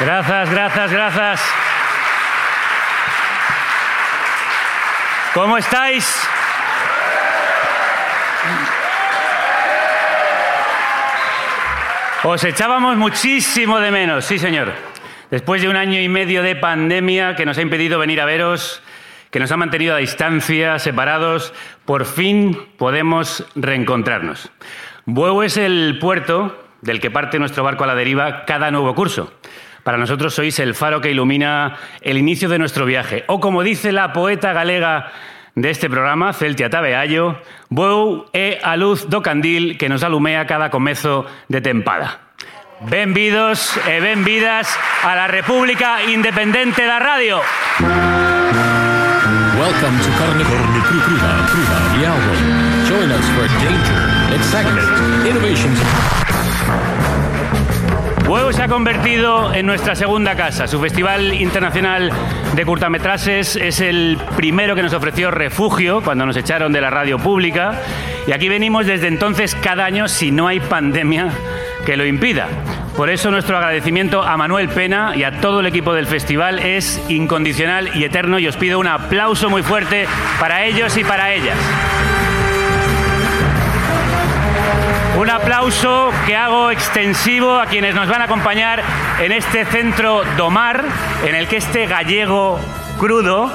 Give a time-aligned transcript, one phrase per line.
[0.00, 1.40] Gracias, gracias, gracias.
[5.34, 6.28] ¿Cómo estáis?
[12.22, 14.72] Os echábamos muchísimo de menos, sí señor.
[15.30, 18.82] Después de un año y medio de pandemia que nos ha impedido venir a veros,
[19.30, 21.52] que nos ha mantenido a distancia, separados,
[21.84, 24.50] por fin podemos reencontrarnos.
[25.06, 29.32] Bueu es el puerto del que parte nuestro barco a la deriva cada nuevo curso.
[29.88, 33.24] Para nosotros sois el faro que ilumina el inicio de nuestro viaje.
[33.26, 35.12] O como dice la poeta galega
[35.54, 40.68] de este programa, Celtia Tabeallo, Bueu é a luz do candil que nos alumea cada
[40.68, 42.20] comezo de tempada.
[42.84, 44.68] Benvidos e benvidas
[45.08, 47.40] a la República Independente da Radio.
[49.56, 52.36] Welcome to Carne Corne Cru Cruda, Cruda, the album.
[52.84, 54.84] Join us for danger, excitement,
[55.24, 55.80] innovations.
[58.28, 60.66] Bueu se ha convertido en nuestra segunda casa.
[60.66, 62.12] Su Festival Internacional
[62.54, 67.18] de Curtametrajes es el primero que nos ofreció refugio cuando nos echaron de la radio
[67.18, 67.80] pública.
[68.26, 71.30] Y aquí venimos desde entonces cada año si no hay pandemia
[71.86, 72.48] que lo impida.
[72.98, 77.02] Por eso nuestro agradecimiento a Manuel Pena y a todo el equipo del festival es
[77.08, 80.06] incondicional y eterno y os pido un aplauso muy fuerte
[80.38, 81.56] para ellos y para ellas.
[85.18, 88.84] Un aplauso que hago extensivo a quienes nos van a acompañar
[89.18, 90.84] en este centro Domar,
[91.26, 92.60] en el que este gallego
[93.00, 93.52] crudo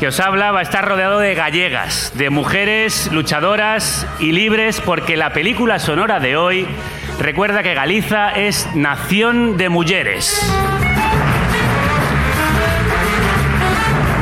[0.00, 5.18] que os habla va a estar rodeado de gallegas, de mujeres luchadoras y libres, porque
[5.18, 6.66] la película sonora de hoy
[7.18, 10.40] recuerda que Galiza es nación de mujeres.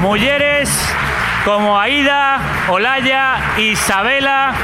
[0.00, 0.92] Mujeres
[1.44, 4.54] como Aida, Olaya, Isabela,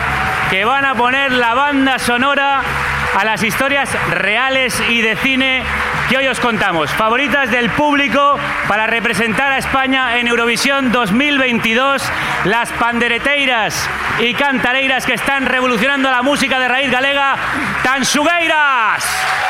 [0.50, 2.62] que van a poner la banda sonora
[3.16, 5.62] a las historias reales y de cine
[6.08, 6.90] que hoy os contamos.
[6.92, 12.02] Favoritas del público para representar a España en Eurovisión 2022,
[12.44, 13.88] las pandereteiras
[14.20, 17.36] y cantareiras que están revolucionando la música de raíz galega,
[17.82, 19.04] Tansugueiras.
[19.04, 19.45] Arroleia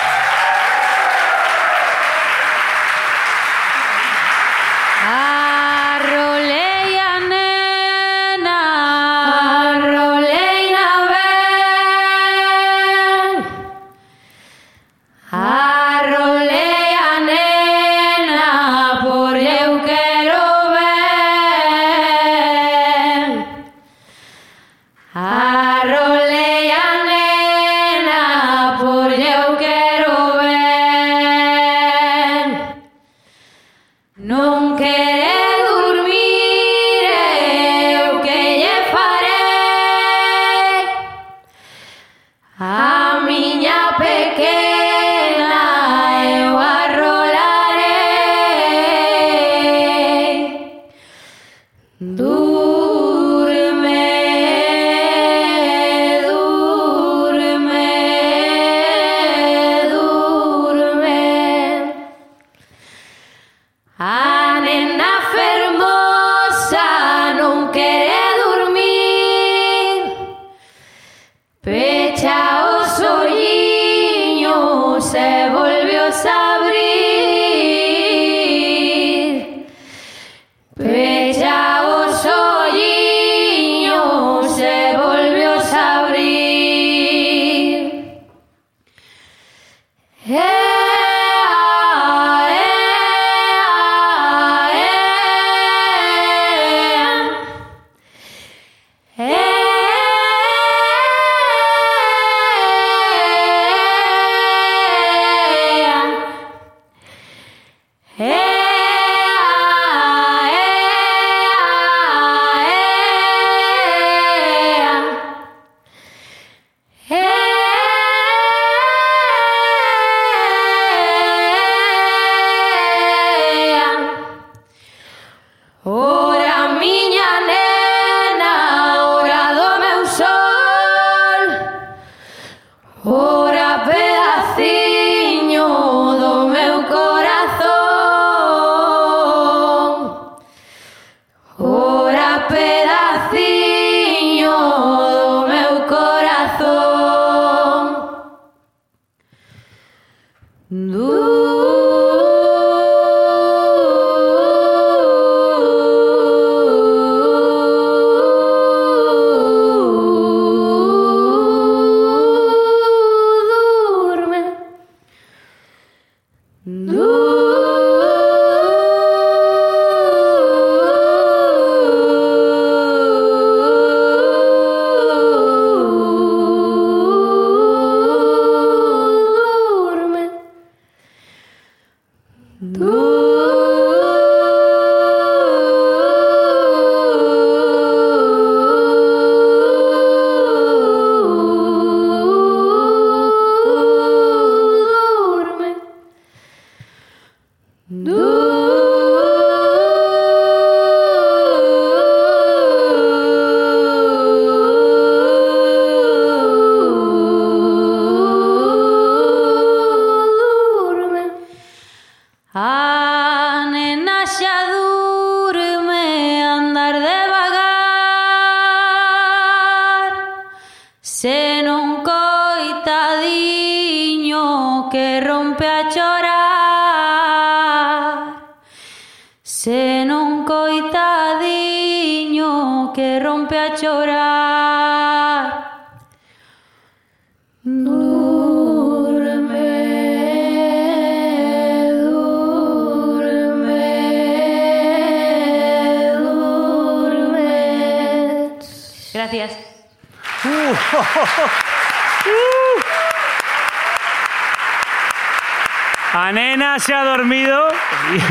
[256.12, 257.68] A nena se ha dormido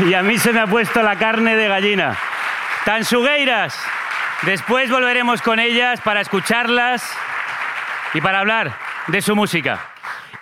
[0.08, 2.16] y a mí se me ha puesto la carne de gallina.
[2.84, 3.78] Tansugueiras.
[4.42, 7.16] Después volveremos con ellas para escucharlas
[8.12, 8.76] y para hablar
[9.06, 9.90] de su música.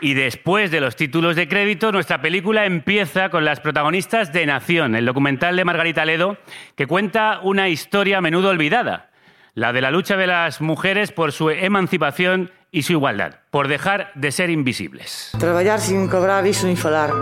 [0.01, 4.95] Y después de los títulos de crédito, nuestra película empieza con las protagonistas de Nación,
[4.95, 6.39] el documental de Margarita Ledo,
[6.77, 9.11] que cuenta una historia a menudo olvidada,
[9.55, 14.11] la de la lucha de las mujeres por su emancipación y su igualdad, por dejar
[14.17, 15.31] de ser invisibles.
[15.39, 17.15] Traballar sin cobrar iso nin falar.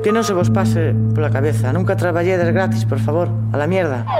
[0.00, 1.76] Que non se vos pase pola cabeza.
[1.76, 3.28] Nunca traballedes gratis, por favor.
[3.52, 4.08] A la mierda.
[4.08, 4.16] De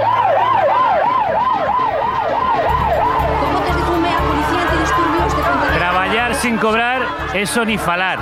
[5.73, 5.77] de.
[5.81, 7.01] Traballar sin cobrar,
[7.33, 8.21] eso ni falar.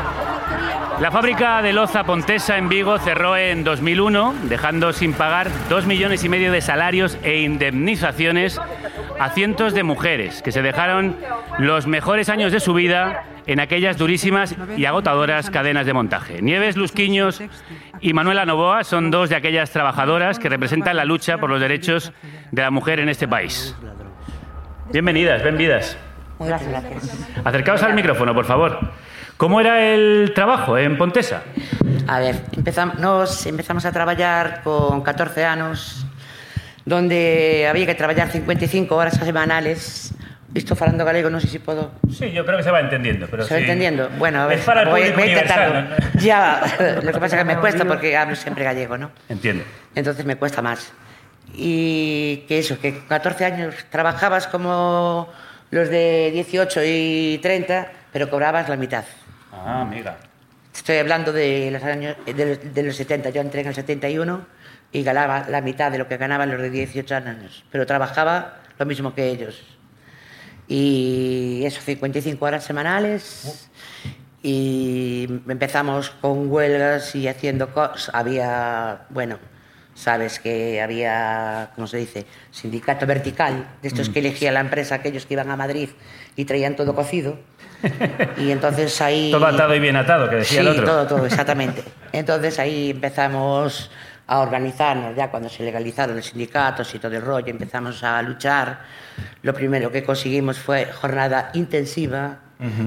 [1.03, 6.23] La fábrica de loza Pontesa en Vigo cerró en 2001, dejando sin pagar dos millones
[6.23, 8.61] y medio de salarios e indemnizaciones
[9.23, 11.15] a cientos de mujeres que se dejaron
[11.57, 16.41] los mejores años de su vida en aquellas durísimas y agotadoras cadenas de montaje.
[16.41, 17.41] Nieves Lusquiños
[18.01, 22.11] y Manuela Novoa son dos de aquellas trabajadoras que representan la lucha por los derechos
[22.51, 23.73] de la mujer en este país.
[24.91, 25.97] Bienvenidas, bienvenidas.
[26.39, 27.27] Gracias, gracias.
[27.45, 28.77] Acercaos al micrófono, por favor.
[29.37, 31.43] ¿Cómo era el trabajo en Pontesa?
[32.07, 36.02] A ver, empezamos, nos empezamos a traballar con 14 anos
[36.85, 40.13] donde había que traballar 55 horas semanales
[40.53, 41.97] Isto falando galego, non sei se podo...
[42.13, 43.25] Sí, yo creo que se va entendiendo.
[43.25, 43.65] Pero ¿Se va sí.
[43.65, 44.05] entendiendo?
[44.21, 45.81] Bueno, a ver, Es para el voy, voy a intentarlo.
[45.81, 45.95] ¿no?
[46.21, 46.61] Ya,
[47.01, 49.09] lo que pasa es que me cuesta porque hablo siempre gallego, ¿no?
[49.29, 49.65] Entiendo.
[49.95, 50.93] Entonces me cuesta más.
[51.57, 55.27] Y que eso, que con 14 años trabajabas como
[55.71, 59.05] los de 18 y 30, pero cobrabas la mitad.
[59.51, 60.17] Ah, amiga.
[60.69, 63.31] Estoy hablando de los años de, de los 70.
[63.31, 64.45] Yo entré en el 71
[64.93, 68.85] y ganaba la mitad de lo que ganaban los de 18 años, pero trabajaba lo
[68.85, 69.61] mismo que ellos.
[70.67, 73.69] Y eso, 55 horas semanales.
[74.41, 78.13] Y empezamos con huelgas y haciendo cosas.
[78.13, 79.39] Había, bueno,
[79.95, 82.25] sabes que había, ¿cómo se dice?
[82.51, 85.89] Sindicato vertical, de estos que elegía la empresa, aquellos que iban a Madrid
[86.35, 87.39] y traían todo cocido.
[88.37, 89.31] Y entonces ahí...
[89.31, 90.85] Todo atado y bien atado, que decía sí, el otro.
[90.85, 91.83] todo, todo, exactamente.
[92.13, 93.91] Entonces ahí empezamos
[94.25, 98.79] a organizarnos, ya cuando se legalizaron los sindicatos y todo el rollo, empezamos a luchar.
[99.41, 102.39] Lo primero que conseguimos fue jornada intensiva,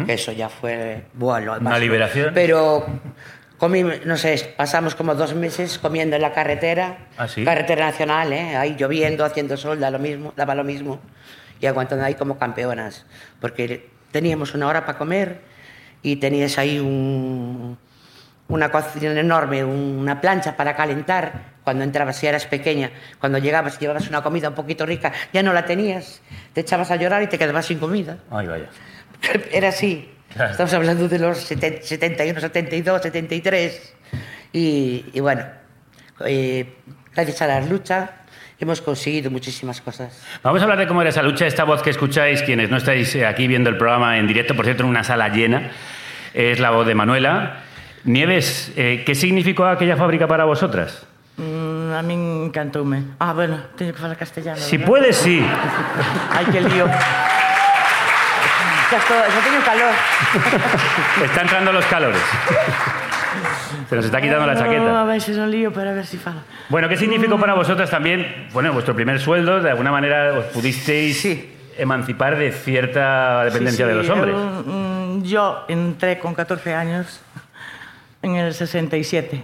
[0.06, 2.32] que eso ya fue bueno, Una liberación.
[2.32, 2.86] Pero
[3.58, 7.44] comimos, no sé, pasamos como dos meses comiendo en la carretera, ¿Ah, sí?
[7.44, 8.56] carretera nacional, ¿eh?
[8.56, 11.00] ahí lloviendo, haciendo sol, da lo mismo, daba lo mismo,
[11.60, 13.04] y aguantando ahí como campeonas,
[13.40, 15.40] porque teníamos una hora para comer
[16.02, 17.76] y tenías ahí un,
[18.48, 21.56] una cocina enorme, una plancha para calentar.
[21.64, 25.42] Cuando entrabas, si eras pequeña, cuando llegabas y llevabas una comida un poquito rica, ya
[25.42, 26.22] no la tenías,
[26.52, 28.18] te echabas a llorar y te quedabas sin comida.
[28.30, 28.66] Ay, vaya.
[29.52, 30.12] Era así.
[30.32, 30.52] Claro.
[30.52, 33.94] Estamos hablando de los 70 71, 72, 73.
[34.52, 35.44] Y, y bueno,
[36.24, 36.72] eh,
[37.14, 38.10] gracias a la lucha
[38.58, 40.22] hemos conseguido muchísimas cosas.
[40.42, 41.46] Vamos a hablar de cómo era esa lucha.
[41.46, 44.64] Esta voz que escucháis, quienes no estáis eh, aquí viendo el programa en directo, por
[44.64, 45.70] cierto, en una sala llena,
[46.32, 47.64] es la voz de Manuela.
[48.06, 51.04] Nieves, eh, ¿qué significó aquella fábrica para vosotras?
[51.36, 53.02] Mm, a min encantoume.
[53.18, 54.56] Ah, bueno, teño que falar castellano.
[54.58, 54.88] Si verdad?
[54.88, 55.44] puedes, sí.
[56.30, 56.86] Ai, que lío.
[56.86, 56.98] Ya,
[58.98, 59.92] estoy, ya tengo calor.
[61.24, 62.22] Está entrando los calores.
[63.90, 65.04] Se nos está quitando la No, a chaqueta.
[65.04, 66.38] ver se non lío, pero a ver si falo.
[66.70, 69.60] Bueno, ¿qué significó para vosotras también, bueno, vuestro primer sueldo?
[69.60, 71.52] De alguna manera os pudisteis Sí.
[71.78, 74.34] emancipar de cierta dependencia Sí, de los hombres.
[74.34, 77.20] eu, mm, yo entré con 14 años
[78.26, 79.42] en el 67.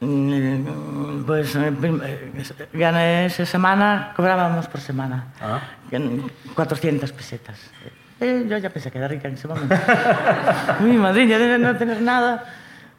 [0.00, 2.32] Mm, Pues eh, eh,
[2.72, 5.26] gané esa semana, cobrábamos por semana.
[5.40, 5.60] Ah.
[5.90, 7.58] En 400 pesetas.
[8.20, 9.74] Eh, yo ya pensé que era rica en ese momento.
[10.80, 12.44] Mi madrina de no tener nada.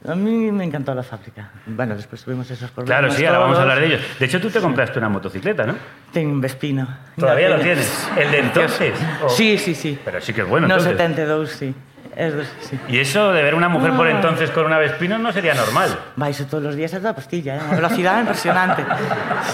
[0.05, 1.49] A mí me encantó la fábrica.
[1.65, 2.99] Bueno, después tuvimos esos problemas.
[2.99, 4.01] Claro, sí, ahora vamos a hablar de ellos.
[4.19, 5.75] De hecho, tú te compraste una motocicleta, ¿no?
[6.11, 6.85] Tengo un Vespino.
[7.17, 8.09] ¿Todavía lo tienes?
[8.17, 8.93] ¿El de entonces?
[9.23, 9.97] ¿O- Sí, sí, sí.
[10.03, 10.97] Pero sí que es bueno, No, entonces.
[10.97, 11.73] 72, sí.
[12.15, 12.79] Es dos, sí.
[12.89, 15.97] Y eso de ver una mujer por entonces con una Vespino no sería normal.
[16.15, 17.59] Vais todos los días a toda pastilla, ¿eh?
[17.65, 18.83] Una velocidad impresionante.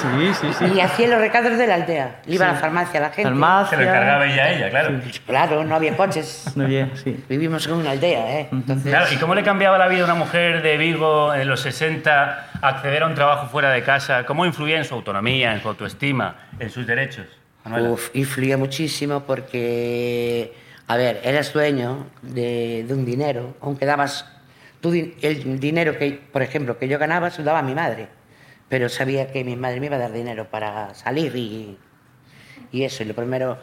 [0.01, 0.65] Sí, sí, sí.
[0.75, 2.21] Y hacía los recados de la aldea.
[2.25, 3.23] Le iba a la farmacia a la gente.
[3.29, 3.77] Farmacia.
[3.77, 4.99] Se lo encargaba ella ella, claro.
[5.25, 6.51] Claro, no había coches.
[6.55, 7.23] Muy bien, sí.
[7.29, 8.49] Vivimos en una aldea, ¿eh?
[8.51, 11.61] Entonces, Claro, ¿y cómo le cambiaba la vida a una mujer de Vigo en los
[11.61, 14.25] 60 acceder a un trabajo fuera de casa?
[14.25, 17.25] ¿Cómo influía en su autonomía, en su autoestima, en sus derechos?
[17.63, 17.89] Manuela?
[17.89, 20.53] Uf, influía muchísimo porque,
[20.89, 24.25] a ver, eras dueño de, un dinero, aunque dabas
[24.81, 28.07] el dinero que, por ejemplo, que yo ganaba, se lo daba a mi madre,
[28.69, 31.77] pero sabía que mi madre me iba a dar dinero para salir y,
[32.71, 33.03] y eso.
[33.03, 33.59] Y lo primero,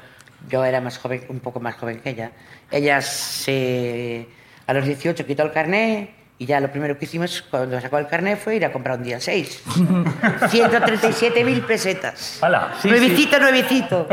[0.49, 2.31] yo era más joven, un poco más joven que ella.
[2.71, 4.29] Ella se,
[4.69, 8.07] a los 18 quitó el carné y ya lo primero que hicimos cuando sacó el
[8.09, 9.63] carné fue ir a comprar un día 6.
[9.67, 12.39] 137.000 pesetas.
[12.43, 12.69] ¡Hala!
[12.81, 14.07] Sí, nuevecito, nuevecito.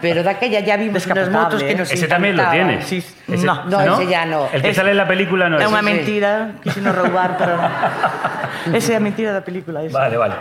[0.00, 2.84] Pero de aquella ya vimos unas motos que nos Ese también lo tienes.
[2.86, 3.64] Sí, Ese- no.
[3.66, 4.48] No, ese ya no.
[4.52, 5.66] El que Es- sale en la película no es.
[5.66, 5.86] unha sí.
[5.86, 7.54] mentira, quixino roubar, pero.
[8.74, 9.82] Esa a mentira da película.
[9.84, 9.94] Esa.
[9.98, 10.34] Vale, vale.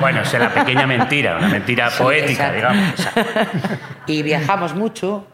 [0.00, 2.90] Bueno, es la pequeña mentira, una mentira Sí, poética, exacto, digamos.
[2.96, 3.76] exacto.
[4.06, 5.26] Y viajamos mucho.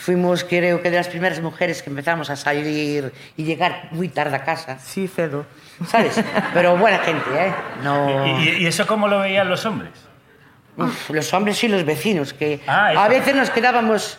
[0.00, 4.34] Fuimos, creo que de las primeras mujeres que empezamos a salir y llegar muy tarde
[4.36, 5.44] a casa, Sí, cedo.
[5.86, 6.18] ¿sabes?
[6.54, 7.52] Pero buena gente, ¿eh?
[7.82, 8.26] No...
[8.40, 9.90] ¿Y, y- eso cómo lo veían los hombres?
[10.78, 14.16] Uf, los hombres y los vecinos, que Ah, a veces nos quedábamos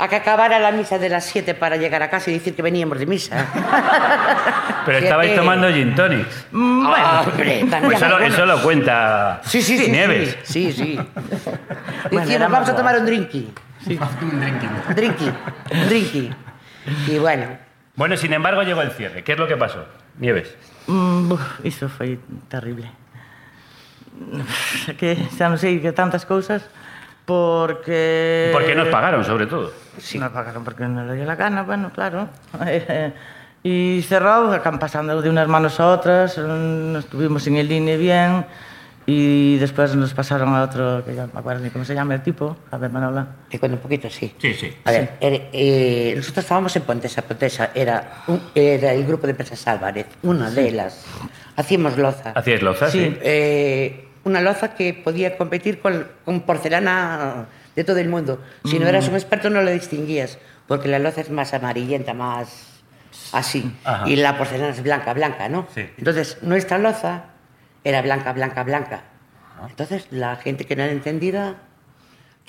[0.00, 2.62] a que acabara la misa de las 7 para llegar a casa y decir que
[2.62, 3.36] veníamos de misa.
[4.86, 5.04] Pero Siete.
[5.04, 6.46] estabais tomando gin tonics.
[6.52, 9.90] Mm, bueno, Ah, hombre, también Pues eso, lo, eso cuenta Sí, sí, sí.
[9.90, 10.38] Nieves.
[10.42, 10.96] Sí, sí.
[10.96, 11.00] sí.
[12.10, 13.52] Bueno, éramos vamos a tomar un drinky.
[13.86, 15.26] Un drinky.
[15.70, 16.30] Un drinky.
[17.08, 17.46] Y bueno,
[17.94, 19.22] Bueno, sin embargo, llegó el cierre.
[19.22, 19.84] ¿Qué es lo que pasó?
[20.18, 20.56] Nieves.
[20.86, 22.88] Mm, buf, iso foi terrible.
[24.98, 26.64] Que xa non sei que tantas cousas
[27.30, 28.50] porque...
[28.52, 29.72] ¿Por qué nos pagaron, sobre todo?
[29.98, 30.18] Sí.
[30.18, 32.28] Nos pagaron porque nos dio la gana, bueno, claro.
[33.62, 38.44] y cerró, acaban pasando de unas manos a otras, nos estuvimos en el línea bien
[39.06, 42.14] y después nos pasaron a otro, que ya no me acuerdo ni cómo se llama
[42.14, 43.26] el tipo, a ver, Manola.
[43.48, 44.34] te cuento un poquito, sí.
[44.38, 44.72] Sí, sí.
[44.84, 47.22] A ver, era- eh, nosotros estábamos en Pontesa.
[47.22, 51.04] Pontesa era, un- era el grupo de empresas Álvarez, una de las.
[51.56, 52.32] Hacíamos loza.
[52.34, 52.90] ¿Hacíais loza?
[52.90, 53.16] Sí.
[53.22, 58.42] Eh, una loza que podía competir con, con porcelana de todo el mundo.
[58.64, 62.82] Si no eras un experto no lo distinguías, porque la loza es más amarillenta, más
[63.32, 63.72] así.
[63.84, 64.08] Ajá.
[64.08, 65.66] Y la porcelana es blanca, blanca, ¿no?
[65.74, 65.88] Sí.
[65.98, 67.24] Entonces, nuestra loza
[67.84, 69.02] era blanca, blanca, blanca.
[69.68, 71.56] Entonces, la gente que no era entendida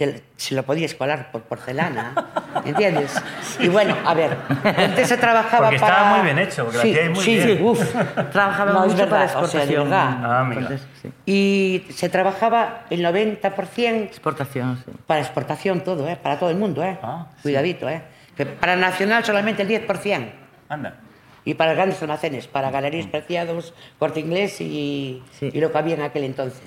[0.08, 2.13] te- se lo podías colar por porcelana,
[2.65, 3.13] ¿entiendes?
[3.60, 6.15] Y bueno, a ver, antes se trabajaba Porque estaba para...
[6.15, 7.58] muy bien hecho, porque lo sí, hacíais muy sí, bien.
[7.58, 7.79] sí, uf.
[8.31, 9.84] Trabajaba No, mucho para verdad, o sea, de exportación.
[9.89, 10.17] verdad.
[10.24, 10.62] Ah, amiga.
[10.62, 11.12] Entonces, sí.
[11.25, 14.91] Y se trabajaba el 90% Exportación, sí.
[15.08, 16.17] para exportación todo, ¿eh?
[16.22, 16.98] Para todo el mundo, ¿eh?
[17.01, 17.43] Ah, sí.
[17.43, 18.01] Cuidadito, ¿eh?
[18.36, 20.31] Que para nacional solamente el 10%.
[20.70, 20.96] Anda.
[21.43, 25.50] Y para grandes almacenes, para galerías preciados, corte inglés y, Sí.
[25.51, 26.62] y lo que había en aquel entonces.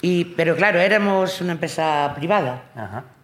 [0.00, 2.62] Y, pero claro, éramos una empresa privada.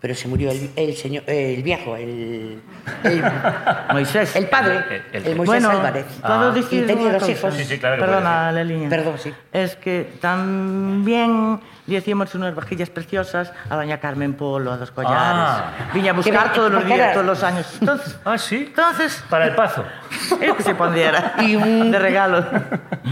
[0.04, 2.60] Pero se murió el, el señor, el viejo, el,
[3.04, 3.22] el,
[3.94, 4.36] Moisés.
[4.36, 4.84] el padre,
[5.14, 6.04] El- el, el- Moisés bueno, Álvarez.
[6.20, 6.50] ¿puedo Ah.
[6.50, 7.32] decir Y tenía dos cosa?
[7.32, 7.54] hijos.
[7.54, 8.90] Sí, sí, claro que Perdona, Leliña.
[8.90, 9.32] Perdón, sí.
[9.50, 15.16] Es que también le hacíamos unas vajillas preciosas a doña Carmen Polo, a dos collares.
[15.18, 15.72] Ah.
[15.94, 17.66] Viña a buscar todos los días, todos los años.
[17.80, 18.64] Entonces, Ah, sí.
[18.68, 19.86] entonces Para el pazo.
[20.38, 21.34] es que se pondera.
[21.40, 22.44] Y un- De regalo.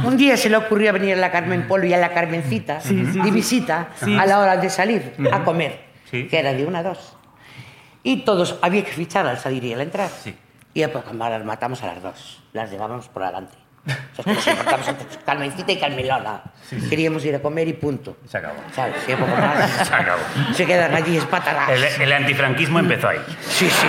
[0.04, 3.30] Un día se le ocurrió venir a la Carmen Polo y a la Carmencita de
[3.30, 6.28] visita a la hora de salir a comer, Sí.
[6.28, 7.16] que era de una a dos.
[8.04, 10.08] Y todos, había que fichar al salir y al entrar.
[10.08, 10.36] Sí.
[10.74, 13.56] Y más las matamos a las dos, las llevábamos por adelante.
[13.84, 16.42] O sea, nos importamos entre Carmencita y Carmelona.
[16.88, 18.16] Queríamos ir a comer y punto.
[18.28, 18.54] Se acabó.
[18.72, 18.94] ¿Sabes?
[19.12, 19.70] A poco más.
[19.88, 20.22] Se acabó.
[20.52, 21.70] Se quedan allí espataladas.
[21.70, 23.18] El, el antifranquismo empezó ahí.
[23.40, 23.86] Sí, sí.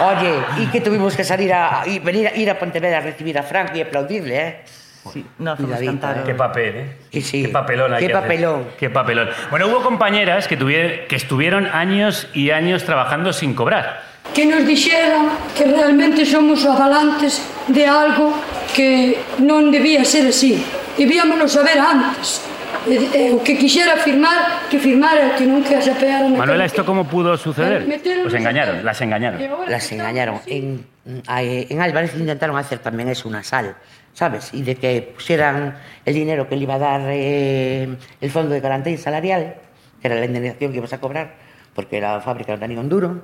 [0.00, 3.36] Oye, y que tuvimos que salir a, y venir a ir a Pontevedra a recibir
[3.36, 4.64] a Frank y aplaudirle, ¿eh?
[5.10, 6.24] Sí, nos cantaron.
[6.24, 6.96] Qué papel, ¿eh?
[7.10, 7.42] Sí, sí.
[7.42, 7.92] Qué papelón.
[7.94, 8.22] Hay Qué que hacer.
[8.22, 8.64] papelón.
[8.78, 9.28] Qué papelón.
[9.50, 14.02] Bueno, hubo compañeras que, tuvieron, que estuvieron años y años trabajando sin cobrar.
[14.34, 15.28] Que nos dixeran
[15.58, 18.32] que realmente somos avalantes de algo
[18.72, 20.62] que non debía ser así.
[20.96, 22.51] Debíamos saber antes.
[22.88, 26.36] E, e, o que quixera firmar, que firmara, que nunca se apearan.
[26.36, 27.82] Manuela, ¿esto cómo pudo suceder?
[28.26, 29.40] Os engañaron, las engañaron.
[29.68, 30.40] Las engañaron.
[30.46, 30.84] En,
[31.28, 33.76] a- en Álvarez intentaron hacer también eso, una sal,
[34.14, 34.52] ¿sabes?
[34.52, 37.88] Y de que pusieran el dinero que le iba a dar eh,
[38.20, 39.54] el Fondo de Garantía Salarial,
[40.00, 41.34] que era la indemnización que ibas a cobrar,
[41.74, 43.22] porque la fábrica no tenía un duro,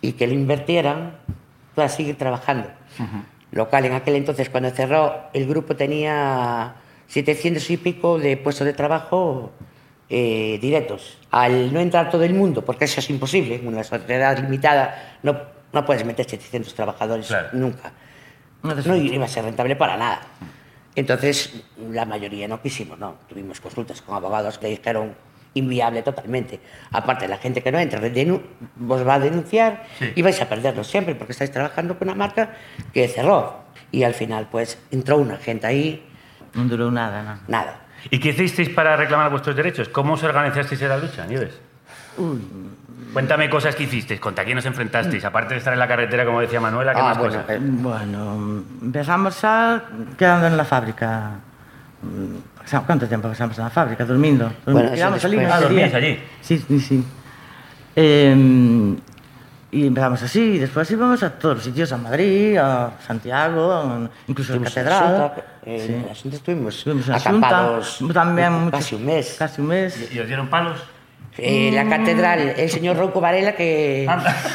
[0.00, 1.12] y que lo invirtieran
[1.74, 2.68] para seguir trabajando.
[3.52, 6.74] Local, en aquel entonces, cuando cerró, el grupo tenía
[7.10, 9.50] 700 y pico de puestos de trabajo
[10.08, 11.18] eh, directos.
[11.30, 15.60] Al no entrar todo el mundo, porque eso es imposible, en una sociedad limitada no
[15.72, 17.48] no puedes meter 700 trabajadores Claro.
[17.52, 17.92] nunca.
[18.64, 20.20] No No iba a ser rentable para nada.
[20.96, 21.62] Entonces,
[21.92, 23.14] la mayoría no quisimos, no.
[23.28, 25.14] Tuvimos consultas con abogados que dijeron
[25.54, 26.58] inviable totalmente.
[26.90, 28.00] Aparte, la gente que no entra
[28.76, 30.12] vos va a denunciar Sí.
[30.16, 32.56] y vais a perderlo siempre porque estáis trabajando con una marca
[32.92, 33.60] que cerró.
[33.92, 36.02] Y al final, pues, entró una gente ahí,
[36.54, 37.36] Non durou nada, non.
[37.46, 37.86] nada.
[38.10, 39.88] ¿Y qué hicisteis para reclamar vuestros derechos?
[39.92, 41.54] ¿Cómo os organizasteis en la lucha, Nieves?
[43.12, 46.40] Cuéntame cosas que hicisteis, contra quién os enfrentasteis, aparte de estar en la carretera, como
[46.40, 47.50] decía Manuela, ¿qué Ah, más bueno, cosas?
[47.50, 49.82] eh, Bueno, empezamos xa
[50.16, 51.38] quedando en la fábrica.
[52.02, 54.04] Mm, ¿Cuánto tiempo pasamos en la fábrica?
[54.04, 54.46] Durmiendo.
[54.64, 55.98] Durmi- Bueno, quedamos allí, no Ah, ese ¿dormíais día.
[55.98, 56.12] allí?
[56.40, 57.04] Sí, sí, sí.
[57.96, 58.96] Eh,
[59.72, 64.10] Y empezamos así, y después íbamos a todos los sitios, a Madrid, a Santiago, a,
[64.26, 65.32] incluso a la Catedral.
[65.64, 66.28] En Asunta, eh, sí.
[66.32, 69.36] estuvimos, estuvimos en acampados xunta, también mucho, casi un mes.
[69.38, 70.10] Casi un mes.
[70.10, 70.80] E ¿Y os dieron palos?
[71.38, 74.06] Eh, la catedral, el señor Rouco Varela, que,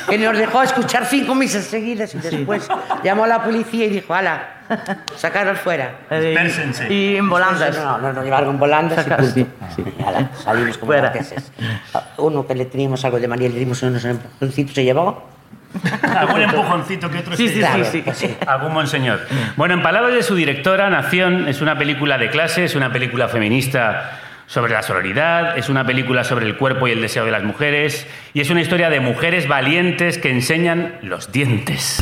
[0.10, 2.67] que nos dejó escuchar cinco misas seguidas y después
[3.03, 4.50] llamó a la policía y dijo, ala,
[5.15, 5.96] sacaros fuera.
[6.12, 6.94] Eh, Dispérsense.
[6.94, 7.75] Y en volandas.
[7.77, 9.48] No, no, nos llevaron en volandas y sí,
[10.05, 11.03] ala, salimos como Fuera.
[11.10, 11.51] marqueses.
[12.17, 15.24] Uno que le teníamos algo de manía, le dimos unos empujoncitos, se llevó.
[16.03, 18.01] ¿Algún empujoncito que otro Sí, sí, sí, sí.
[18.03, 18.36] pues sí.
[18.48, 19.20] Algún monseñor.
[19.58, 23.28] Bueno, en palabras de su directora, Nación es una película de clase, es una película
[23.28, 27.43] feminista sobre la sororidad, es una película sobre el cuerpo y el deseo de las
[27.43, 32.01] mujeres, y es una historia de mujeres valientes que enseñan los dientes.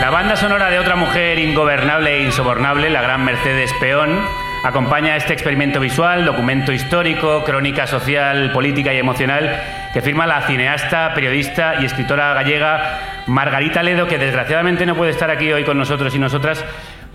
[0.00, 4.20] La banda sonora de otra mujer ingobernable e insobornable, la gran Mercedes Peón,
[4.64, 9.60] acompaña este experimento visual, documento histórico, crónica social, política y emocional
[9.92, 15.30] que firma la cineasta, periodista y escritora gallega Margarita Ledo, que desgraciadamente no puede estar
[15.30, 16.64] aquí hoy con nosotros y nosotras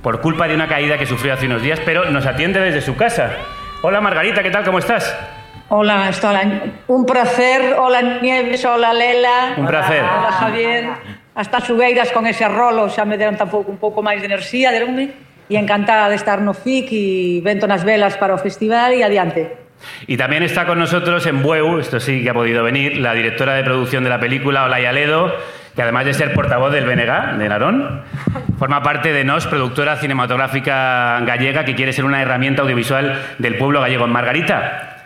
[0.02, 2.96] por culpa de una caída que sufrió hace unos días, pero nos atiende desde su
[2.96, 3.32] casa.
[3.82, 4.64] Hola Margarita, ¿qué tal?
[4.64, 5.16] ¿Cómo estás?
[5.70, 6.12] Hola.
[6.88, 7.76] Un placer.
[7.78, 8.66] Hola, Nieves.
[8.66, 9.54] Hola, Lela.
[9.56, 10.02] Un placer.
[10.02, 10.90] Hola, Javier.
[11.36, 15.14] Hasta xugueiras con ese rolo xa me deron tampouco un pouco máis de enerxía, deronme.
[15.48, 17.06] E encantada de estar no FIC e
[17.46, 19.70] vento nas velas para o festival e adiante.
[20.08, 23.54] Y también está con nosotros en Bueu, esto sí que ha podido venir, la directora
[23.54, 25.32] de producción de la película, Olaya Ledo,
[25.80, 28.02] que además de ser portavoz del BNG, de Narón,
[28.58, 33.80] forma parte de NOS, productora cinematográfica gallega que quiere ser una herramienta audiovisual del pueblo
[33.80, 34.06] gallego.
[34.06, 35.06] Margarita,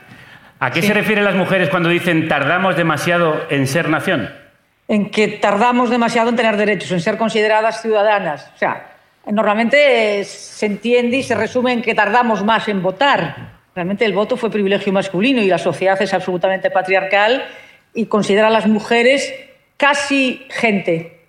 [0.60, 4.32] ¿a qué se refieren las mujeres cuando dicen tardamos demasiado en ser nación?
[4.88, 8.52] En que tardamos demasiado en tener derechos, en ser consideradas ciudadanas.
[8.56, 8.96] O sea,
[9.28, 13.60] normalmente se entiende y se resume en que tardamos más en votar.
[13.76, 17.46] Realmente el voto fue privilegio masculino y la sociedad es absolutamente patriarcal
[17.94, 19.32] y considera a las mujeres
[19.78, 21.20] casi gente.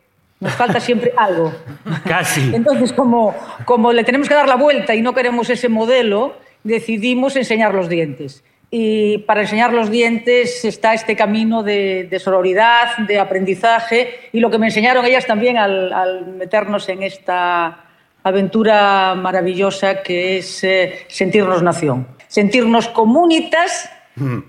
[0.41, 1.55] Nos falta siempre algo.
[2.05, 2.55] Casi.
[2.55, 7.37] Entonces, como, como le tenemos que dar la vuelta y no queremos ese modelo, decidimos
[7.37, 8.45] enseñar los dientes.
[8.71, 14.51] Y para enseñar los dientes está este camino de, de sororidad, de aprendizaje y lo
[14.51, 17.85] que me enseñaron ellas también al, al meternos en esta
[18.25, 23.91] aventura maravillosa que es eh, sentirnos nación, sentirnos comunitas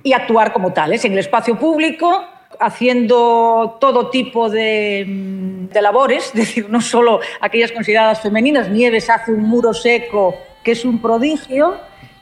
[0.04, 2.24] y actuar como tales en el espacio público
[2.60, 8.70] haciendo todo tipo de, labores, es decir, no solo aquellas consideradas femeninas.
[8.70, 11.76] Nieves hace un muro seco que es un prodigio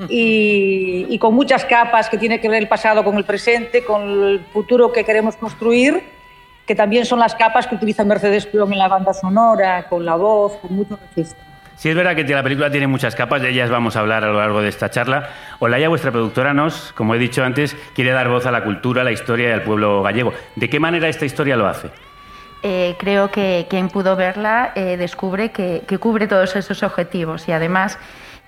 [0.09, 4.39] y, con muchas capas que tiene que ver el pasado con el presente, con el
[4.51, 6.03] futuro que queremos construir,
[6.65, 10.15] que también son las capas que utiliza Mercedes Peón en la banda sonora, con la
[10.15, 11.52] voz, con mucho registro.
[11.83, 14.27] Sí, es verdad que la película tiene muchas capas, de ellas vamos a hablar a
[14.27, 15.27] lo largo de esta charla.
[15.59, 19.03] Olaya, vuestra productora, nos, como he dicho antes, quiere dar voz a la cultura, a
[19.03, 20.31] la historia y al pueblo gallego.
[20.55, 21.89] ¿De qué manera esta historia lo hace?
[22.61, 27.99] Eh, creo que quien pudo verla eh, descubre que, cubre todos esos objetivos y además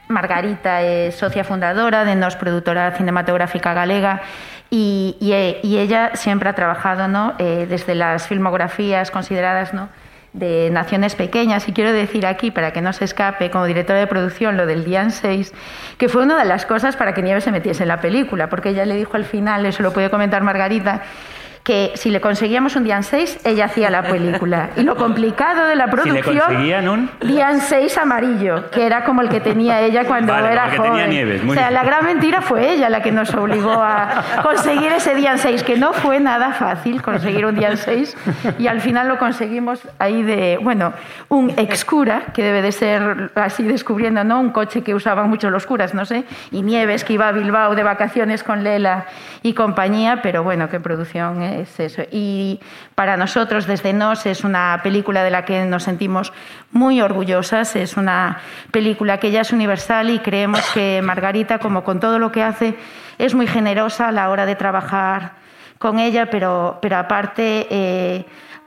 [0.08, 4.22] Margarita es socia fundadora de Nos Productora Cinematográfica Galega
[4.70, 7.34] y, y ella siempre ha trabajado ¿no?
[7.38, 9.90] eh, desde las filmografías consideradas ¿no?
[10.36, 11.68] De naciones pequeñas.
[11.68, 14.84] Y quiero decir aquí, para que no se escape, como directora de producción, lo del
[14.84, 15.54] Dian 6,
[15.98, 18.70] que fue una de las cosas para que Nieves se metiese en la película, porque
[18.70, 21.04] ella le dijo al final, eso lo puede comentar Margarita,
[21.66, 24.70] que si le conseguíamos un Dian 6, ella hacía la película.
[24.76, 26.36] Y lo complicado de la Si producción...
[26.36, 27.10] le conseguían un...
[27.22, 31.10] Dian 6 amarillo, que era como el que tenía ella cuando Vale, era tenía joven.
[31.10, 31.74] Nieves, muy o sea, bien.
[31.74, 35.76] la gran mentira fue ella la que nos obligó a conseguir ese Dian 6, que
[35.76, 38.16] no fue nada fácil conseguir un Dian 6
[38.60, 40.94] y al final lo conseguimos ahí de, bueno,
[41.30, 44.40] un excura, que debe de ser así descubriendo, ¿no?
[44.40, 47.74] Un coche que usaban mucho los curas, no sé, y Nieves que iba a Bilbao
[47.74, 49.08] de vacaciones con Lela
[49.42, 51.55] y compañía, pero bueno, qué producción, ¿eh?
[51.62, 52.04] Es eso.
[52.12, 52.60] Y
[52.96, 56.34] para nosotros, desde NOS, es una película de la que nos sentimos
[56.72, 57.76] muy orgullosas.
[57.76, 58.40] Es una
[58.72, 62.76] película que ya es universal y creemos que Margarita, como con todo lo que hace,
[63.18, 65.34] es muy generosa a la hora de trabajar
[65.78, 68.26] con ella, pero, pero aparte eh,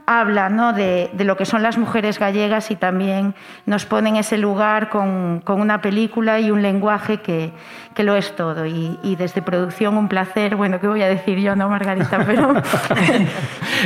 [0.08, 0.72] habla ¿no?
[0.72, 3.34] de, de, lo que son las mujeres gallegas y también
[3.66, 7.50] nos pone en ese lugar con, con una película y un lenguaje que,
[7.94, 8.64] que lo es todo.
[8.64, 12.24] Y, y, desde producción un placer, bueno, ¿qué voy a decir yo, no, Margarita?
[12.26, 12.54] Pero...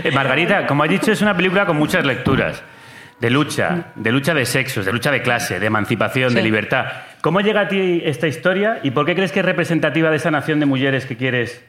[0.04, 2.62] Eh, Margarita, como has dicho, es una película con muchas lecturas.
[3.20, 6.36] De lucha, de lucha de sexos, de lucha de clase, de emancipación, sí.
[6.36, 6.86] de libertad.
[7.20, 10.30] ¿Cómo llega a ti esta historia y por qué crees que es representativa de esa
[10.30, 11.62] nación de mujeres que quieres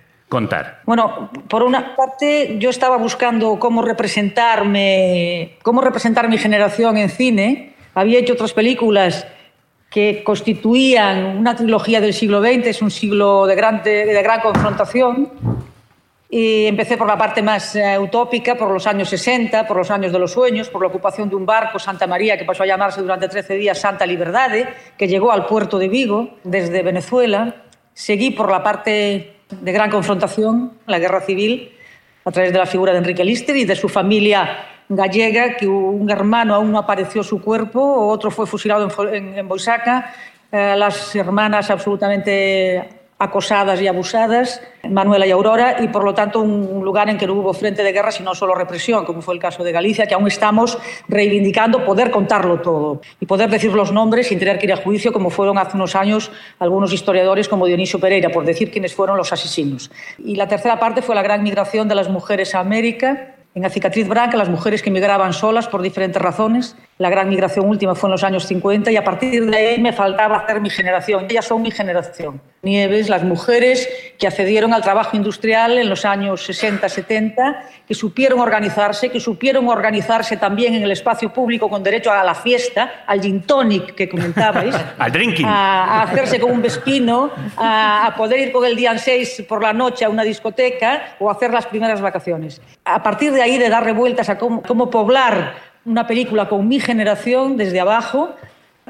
[0.86, 7.74] Bueno, por una parte yo estaba buscando cómo representarme, cómo representar mi generación en cine.
[7.93, 9.28] Había hecho otras películas
[9.93, 15.30] que constituían una trilogía del siglo XX, es un siglo de gran, de, gran confrontación.
[16.32, 20.12] Y empecé por la parte más uh, utópica, por los años 60, por los años
[20.12, 23.02] de los sueños, por la ocupación de un barco, Santa María, que pasó a llamarse
[23.02, 24.67] durante 13 días Santa Liberdade,
[24.98, 27.58] que llegó al puerto de Vigo desde Venezuela.
[27.93, 31.71] Seguí por la parte de gran confrontación, la guerra civil,
[32.25, 36.10] a través de la figura de Enrique Lister y de su familia gallega, que un
[36.10, 40.13] hermano aún no apareció su cuerpo, otro fue fusilado en, en, Boisaca,
[40.51, 46.84] eh, las hermanas absolutamente acosadas y abusadas, Manuela y Aurora, y por lo tanto un
[46.84, 49.64] lugar en que no hubo frente de guerra, sino solo represión, como fue el caso
[49.64, 54.40] de Galicia, que aún estamos reivindicando poder contarlo todo y poder decir los nombres sin
[54.40, 58.30] tener que ir a juicio, como fueron hace unos años algunos historiadores como Dionisio Pereira,
[58.30, 59.90] por decir quiénes fueron los asesinos.
[60.18, 63.70] Y la tercera parte fue la gran migración de las mujeres a América, en la
[63.70, 66.76] cicatriz branca, las mujeres que migraban solas por diferentes razones.
[66.99, 69.93] La gran migración última fue en los años 50 y a partir de ahí me
[69.93, 71.25] faltaba hacer mi generación.
[71.27, 72.39] Ellas son mi generación.
[72.62, 78.39] Nieves, las mujeres que accedieron al trabajo industrial en los años 60, 70, que supieron
[78.39, 83.21] organizarse, que supieron organizarse también en el espacio público con derecho a la fiesta, al
[83.21, 84.75] gin tonic que comentabais.
[84.99, 85.47] al drinking.
[85.47, 89.63] A, a, hacerse con un vespino, a, a poder ir con el día 6 por
[89.63, 92.62] la noche a una discoteca o hacer las primeras vacaciones.
[92.86, 96.80] A partir de ahí de dar revueltas a cómo, cómo poblar una película con mi
[96.80, 98.36] generación desde abajo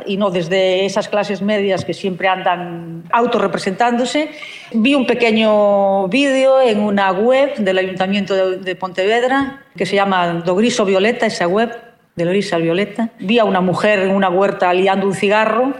[0.06, 4.32] y no desde esas clases medias que siempre andan autorrepresentándose.
[4.71, 10.56] Vi un pequeño vídeo en una web del Ayuntamiento de, Pontevedra que se llama Do
[10.56, 11.75] Griso Violeta, esa web
[12.15, 13.10] de Lorisa Violeta.
[13.19, 15.73] Vi a una mujer en una huerta liando un cigarro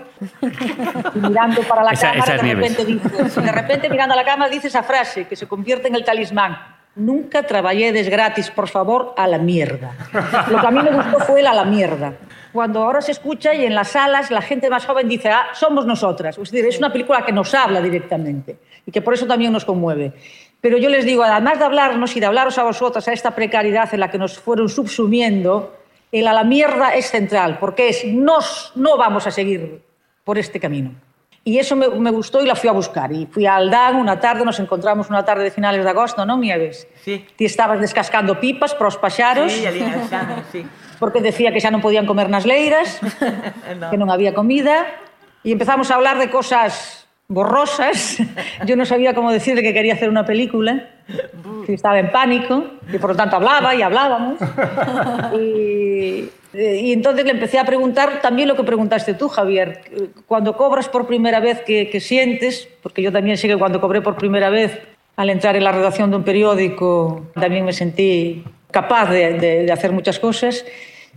[1.16, 2.38] y mirando para la esa, cámara.
[2.38, 5.88] De repente, dice, de repente mirando a la cámara dice esa frase que se convierte
[5.88, 9.96] en el talismán Nunca traballedes gratis, por favor, a la mierda.
[10.50, 12.14] Lo que a mí me gustó fue el a la mierda.
[12.52, 15.88] Cuando ahora se escucha y en las salas la gente más joven dice, ah, somos
[15.88, 16.38] nosotras.
[16.38, 19.66] Es decir, es una película que nos habla directamente y que por eso también nos
[19.66, 20.14] conmueve.
[20.62, 23.92] Pero yo les digo, además de hablarnos y de hablaros a vosotras, a esta precariedad
[23.92, 25.76] en la que nos fueron subsumiendo,
[26.12, 29.82] el a la mierda es central, porque es, nos, no vamos a seguir
[30.24, 30.92] por este camino.
[31.44, 33.12] E eso me, me gustou e la fui a buscar.
[33.12, 36.40] E fui a Aldán unha tarde, nos encontramos unha tarde de finales de agosto, non,
[36.40, 36.88] Mieves?
[37.04, 37.20] Sí.
[37.20, 39.52] Ti estabas descascando pipas para os paxaros.
[39.52, 39.84] Sí, ali
[40.56, 40.64] sí.
[41.04, 43.04] Porque decía que xa non podían comer nas leiras,
[43.80, 43.92] no.
[43.92, 44.88] que non había comida.
[45.44, 47.03] E empezamos a hablar de cosas
[47.34, 48.18] borrosas.
[48.66, 50.90] Yo no sabía cómo decirle que quería hacer una película,
[51.66, 54.40] que estaba en pánico, y por lo tanto hablaba y hablábamos.
[55.40, 59.82] Y y entonces le empecé a preguntar también lo que preguntaste tú, Javier.
[60.28, 62.70] Cuando cobras por primera vez, ¿qué, qué sientes?
[62.84, 64.80] Porque yo también sé que cuando cobré por primera vez,
[65.16, 69.72] al entrar en la redacción de un periódico, también me sentí capaz de, de, de
[69.72, 70.64] hacer muchas cosas.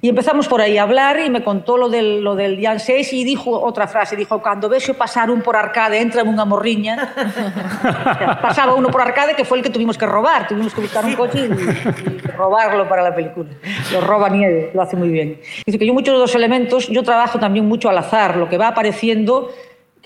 [0.07, 3.11] Y empezamos por aí a hablar e me contou lo del, lo del Dian 6
[3.11, 6.95] e dixo outra frase, dixo, cando vexo pasar un por arcade, entra unha morriña.
[7.11, 10.87] o sea, pasaba uno por arcade que foi el que tuvimos que robar, tuvimos que
[10.87, 13.51] buscar un coche e, y robarlo para la película.
[13.91, 15.43] Lo roba Nieve, lo hace muy bien.
[15.67, 18.63] Dice que yo muchos de los elementos, yo trabajo también mucho al azar, lo que
[18.63, 19.51] va apareciendo,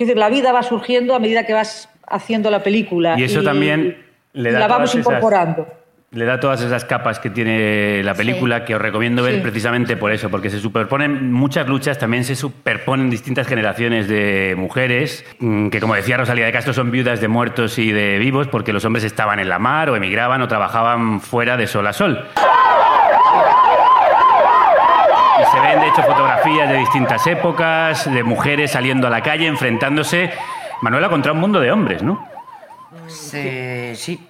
[0.01, 3.21] que decir, la vida va surgiendo a medida que vas haciendo la película.
[3.21, 4.01] Y eso y, también
[4.33, 5.69] le da y la vamos incorporando.
[6.13, 8.65] Le da todas esas capas que tiene la película sí.
[8.65, 9.41] que os recomiendo ver sí.
[9.43, 15.25] precisamente por eso, porque se superponen muchas luchas, también se superponen distintas generaciones de mujeres,
[15.39, 18.73] mm, que como decía Rosalía de Castro son viudas de muertos y de vivos, porque
[18.73, 22.27] los hombres estaban en la mar o emigraban o trabajaban fuera de sol a sol.
[25.41, 29.47] Y se ven de hecho fotografías de distintas épocas, de mujeres saliendo a la calle,
[29.47, 30.33] enfrentándose,
[30.83, 32.29] Manuela, contra un mundo de hombres, ¿no?
[33.07, 34.30] Sí, sí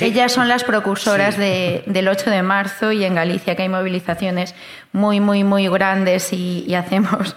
[0.00, 4.54] Ellas son las precursoras de- del 8 de marzo y en Galicia que hay movilizaciones
[4.92, 7.36] muy, muy, muy grandes y, y hacemos...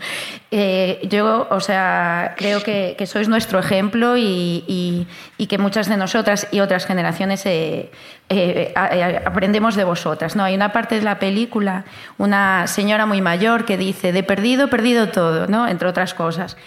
[0.52, 5.88] eh, yo, o sea, creo que, que sois nuestro ejemplo y, y- y que muchas
[5.88, 7.92] de nosotras y otras generaciones eh,
[8.30, 8.74] eh,
[9.26, 10.36] aprendemos de vosotras.
[10.36, 10.44] ¿no?
[10.44, 11.86] Hay una parte de la película,
[12.18, 15.68] una señora muy mayor que dice, de perdido, perdido todo, ¿no?
[15.68, 16.58] entre otras cosas.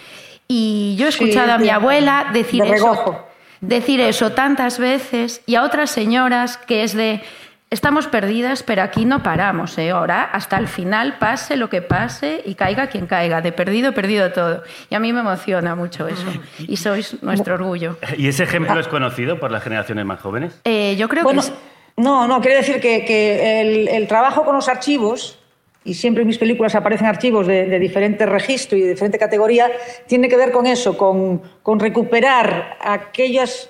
[0.47, 3.26] Y yo he Sí, escuchado a mi abuela decir de eso.
[3.61, 7.21] Decir eso tantas veces y a otras señoras que es de
[7.69, 9.89] estamos perdidas pero aquí no paramos ¿eh?
[9.89, 14.31] ahora hasta el final pase lo que pase y caiga quien caiga de perdido perdido
[14.31, 16.27] todo y a mí me emociona mucho eso
[16.59, 20.59] y sois nuestro orgullo ¿Y ese ejemplo es conocido por las generaciones más jóvenes?
[20.63, 21.53] Eh, yo creo Bueno, que es-
[21.97, 25.39] no, no, quiero decir que, que el, el trabajo con los archivos,
[25.87, 29.71] y siempre en mis películas aparecen archivos de, de diferente registro y de diferente categoría,
[30.05, 31.41] tiene que ver con eso, con,
[31.79, 33.69] recuperar aquellos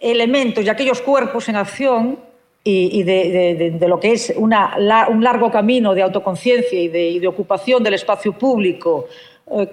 [0.00, 2.20] elementos y aquellos cuerpos en acción
[2.62, 7.28] y, de, de- lo que es un largo camino de autoconciencia y de, y de
[7.28, 9.06] ocupación del espacio público,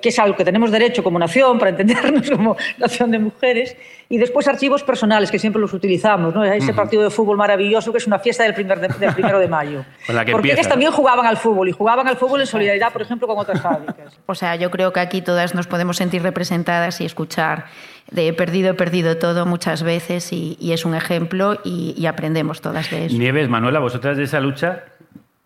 [0.02, 3.76] que es algo que tenemos derecho como nación, para entendernos como nación de mujeres,
[4.08, 6.44] y después archivos personales, que siempre los utilizamos, ¿no?
[6.44, 9.48] ese partido de fútbol maravilloso que es una fiesta del, primer de- del primero de
[9.48, 9.84] mayo.
[10.06, 12.94] Con la que Porque ellas también jugaban al fútbol, y jugaban al fútbol en solidaridad,
[12.94, 14.20] por ejemplo, con otras fábricas.
[14.28, 17.66] o sea yo creo que aquí todas nos podemos sentir representadas y escuchar
[18.12, 22.06] de he perdido he perdido todo muchas veces y, y es un ejemplo y, y
[22.06, 24.84] aprendemos todas de eso Nieves, Manuela, vosotras de esa lucha,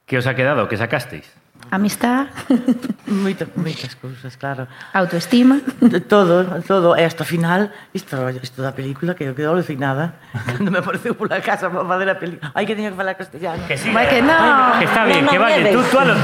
[0.06, 0.68] ¿qué os ha quedado?
[0.68, 1.32] ¿Qué sacasteis?
[1.72, 2.28] Amistad
[3.08, 4.68] Moita, moitas cousas, claro.
[4.94, 6.96] autoestima De todo, todo.
[6.96, 10.16] E hasta o final, isto, isto da película que eu quedo alucinada.
[10.48, 12.52] Cando me apareceu pola casa para fazer a película.
[12.54, 13.64] Ai, que teña que falar castellano.
[13.68, 14.36] Que sí, Vai que no.
[14.80, 15.72] que está No, bien, no, que vale.
[15.72, 16.18] Tú, tú a los...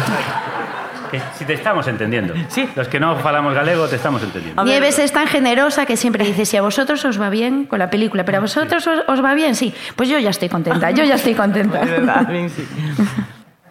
[1.12, 2.34] que si te estamos entendiendo.
[2.50, 2.68] Sí.
[2.76, 4.64] Los que no falamos galego te estamos entendiendo.
[4.64, 7.90] Nieves es tan generosa que siempre dice, si a vosotros os va bien con la
[7.90, 9.74] película, pero a vosotros os, os va bien, sí.
[9.96, 11.80] Pues yo ya estoy contenta, yo ya estoy contenta.
[11.86, 12.66] De verdad, a min sí.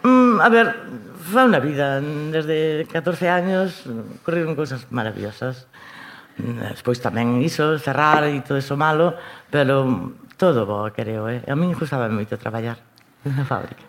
[0.03, 0.75] Mm, a ver,
[1.23, 2.03] foi unha vida.
[2.03, 3.87] Desde 14 años
[4.27, 5.65] correron cousas maravillosas.
[6.35, 9.13] Despois tamén iso, cerrar e todo eso malo,
[9.53, 11.45] pero todo bo, creo, eh?
[11.45, 12.81] A min gustaba moito traballar
[13.23, 13.79] na fábrica.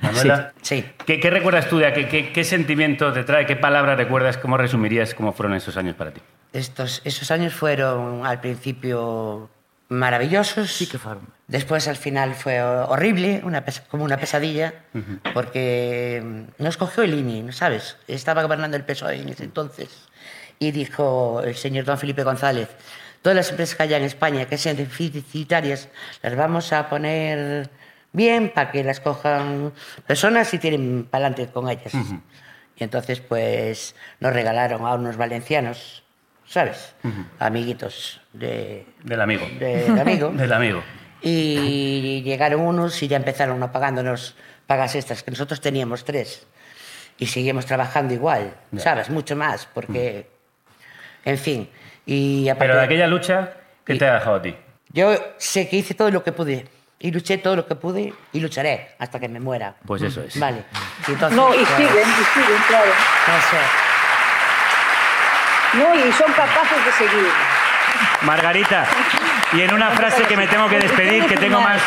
[0.00, 0.80] Manuela, Sí.
[1.04, 4.56] ¿qué, qué recuerdas tú de qué, qué, qué sentimiento te trae, qué palabras recuerdas, cómo
[4.56, 6.22] resumirías cómo fueron esos años para ti?
[6.54, 9.50] Estos, esos años fueron al principio
[9.90, 10.72] maravillosos.
[10.72, 11.26] Sí que fueron.
[11.48, 14.74] Después al final fue horrible, una como una pesadilla,
[15.32, 17.96] porque mm, nos cogió el INI, ¿no ¿sabes?
[18.06, 19.88] Estaba gobernando el PSOE en ese entonces.
[20.58, 22.68] Y dijo el señor don Felipe González,
[23.22, 25.88] todas las empresas que haya en España que sean deficitarias,
[26.22, 27.70] las vamos a poner
[28.12, 29.72] bien para que las cojan
[30.06, 31.94] personas y tienen para adelante con ellas.
[32.76, 36.02] Y entonces pues nos regalaron a unos valencianos,
[36.44, 36.94] ¿sabes?
[37.38, 39.46] Amiguitos de, Del amigo.
[39.58, 40.28] del amigo.
[40.36, 40.82] Del amigo.
[41.22, 46.46] Y llegaron unos y ya empezaron no pagándonos pagas extras, que nosotros teníamos tres.
[47.18, 49.10] Y seguimos trabajando igual, ¿sabes?
[49.10, 50.28] Mucho más, porque,
[51.24, 51.68] en fin.
[52.06, 53.50] Y aparte, Pero de aquella lucha,
[53.84, 54.54] ¿qué Y- te ha dejado a ti?
[54.90, 56.68] yo sé que hice todo lo que pude.
[57.00, 59.76] Y luché todo lo que pude y lucharé hasta que me muera.
[59.86, 60.38] Pues eso es.
[60.40, 60.64] Vale.
[61.06, 62.90] Y entonces, No, y pues, siguen, y siguen, claro.
[62.90, 63.56] eso.
[65.74, 67.28] No, y son capaces de seguir.
[68.22, 68.86] Margarita,
[69.52, 71.80] y en una frase que me tengo que despedir, que tengo más,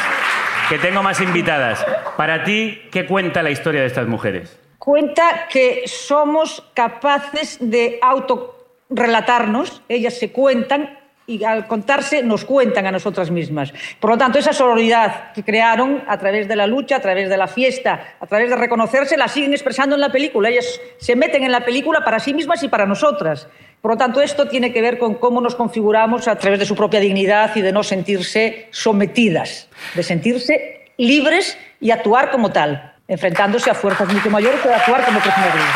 [0.70, 1.86] que tengo más invitadas.
[2.18, 4.60] Para ti, ¿qué cuenta la historia de estas mujeres?
[4.80, 10.98] Cuenta que somos capaces de autorrelatarnos, ellas se cuentan
[11.28, 13.74] y al contarse nos cuentan a nosotras mismas.
[14.00, 17.38] Por lo tanto, esa sororidad que crearon a través de la lucha, a través de
[17.38, 20.50] la fiesta, a través de reconocerse, la siguen expresando en la película.
[20.50, 23.48] Ellas se meten en la película para sí mismas y para nosotras.
[23.82, 26.76] Por lo tanto, esto tiene que ver con cómo nos configuramos a través de su
[26.76, 33.72] propia dignidad y de no sentirse sometidas, de sentirse libres y actuar como tal, enfrentándose
[33.72, 35.76] a fuerzas mucho mayores que actuar como personas libres.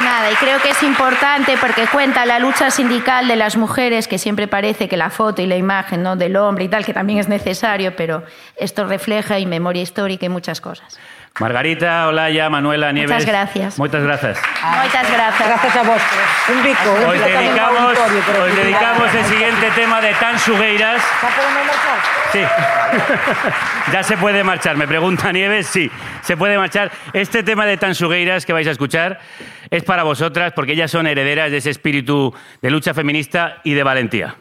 [0.00, 4.18] Nada, y creo que es importante porque cuenta la lucha sindical de las mujeres, que
[4.18, 6.16] siempre parece que la foto y la imagen ¿no?
[6.16, 8.24] del hombre y tal, que también es necesario, pero
[8.56, 10.98] esto refleja y memoria histórica y muchas cosas.
[11.40, 13.10] Margarita, Olaya, Manuela, Nieves.
[13.10, 13.78] Muchas gracias.
[13.78, 14.38] Muchas gracias.
[14.82, 15.48] Muchas gracias.
[15.48, 16.02] Gracias a vos.
[16.48, 16.92] Un rico.
[16.92, 18.56] un también dedicamos, sí.
[18.56, 21.02] dedicamos el siguiente tema de Tan Sugueiras.
[21.22, 22.24] ¿Ya podemos marchar?
[22.30, 22.40] Sí.
[23.92, 25.90] ya se puede marchar, me pregunta Nieves, sí,
[26.22, 26.92] se puede marchar.
[27.12, 29.18] Este tema de Tansugueiras que vais a escuchar
[29.70, 33.82] es para vosotras porque ellas son herederas de ese espíritu de lucha feminista y de
[33.82, 34.36] valentía.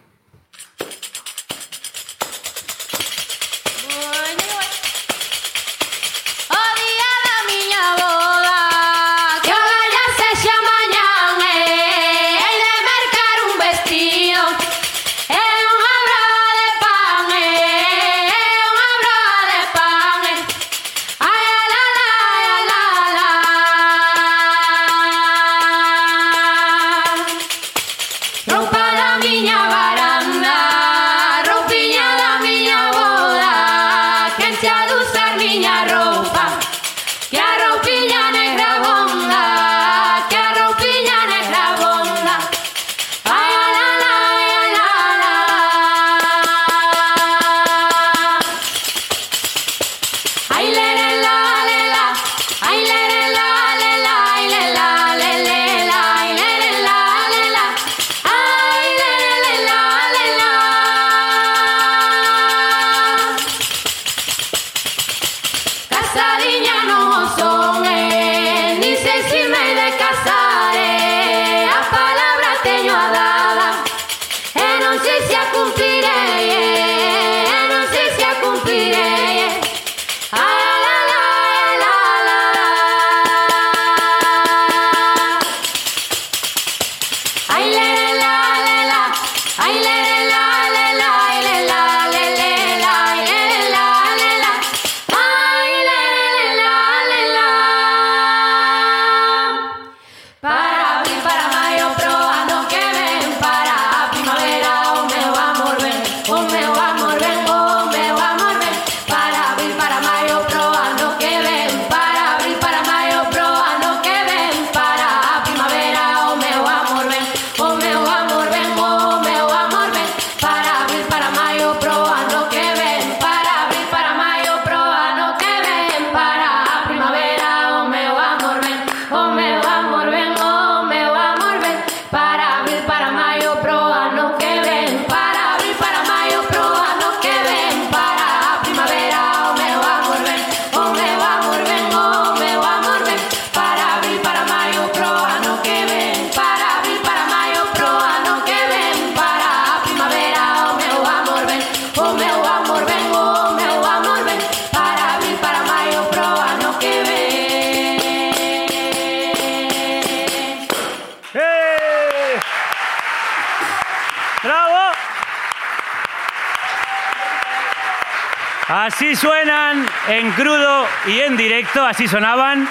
[169.04, 172.70] Así suenan en crudo y en directo, así sonaban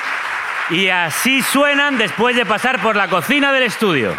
[0.71, 4.17] y así suenan después de pasar por la cocina del estudio.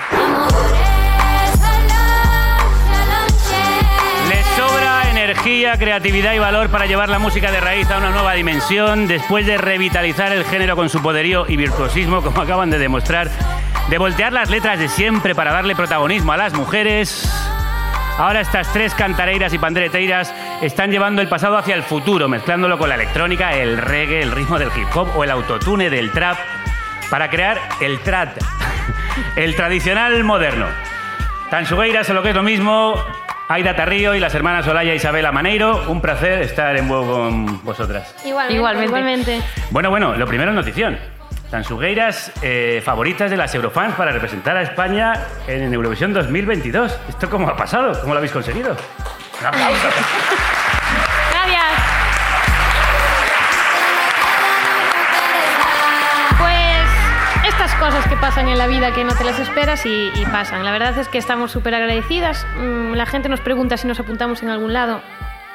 [4.30, 8.34] Les sobra energía, creatividad y valor para llevar la música de raíz a una nueva
[8.34, 13.28] dimensión, después de revitalizar el género con su poderío y virtuosismo, como acaban de demostrar,
[13.89, 17.28] de voltear las letras de siempre para darle protagonismo a las mujeres.
[18.19, 20.32] Ahora estas tres cantareiras y pandereteiras
[20.65, 24.58] están llevando el pasado hacia el futuro, mezclándolo con la electrónica, el reggae, el ritmo
[24.58, 26.38] del hip hop o el autotune del trap,
[27.10, 28.30] para crear el trad,
[29.36, 30.67] el tradicional moderno.
[31.49, 32.95] Tansugueiras o lo que es lo mismo,
[33.49, 37.63] Aida Tarrío y las hermanas Olaya e Isabela Maneiro, un placer estar en vuelo con
[37.65, 38.15] vosotras.
[38.23, 38.86] Igualmente, Igualmente.
[38.88, 39.41] igualmente.
[39.69, 40.97] Bueno, bueno, lo primero notición.
[41.52, 45.13] Tansugueiras eh, favoritas de las Eurofans para representar a España
[45.45, 46.97] en Eurovisión 2022.
[47.10, 47.99] ¿Esto cómo ha pasado?
[48.02, 48.76] ¿Cómo lo habéis conseguido?
[49.41, 49.88] Un aplauso.
[58.13, 60.63] que pasan en la vida que no te las esperas y, y pasan.
[60.63, 62.45] La verdad es que estamos súper agradecidas.
[62.58, 65.02] Mm, La gente nos pregunta si nos apuntamos en algún lado.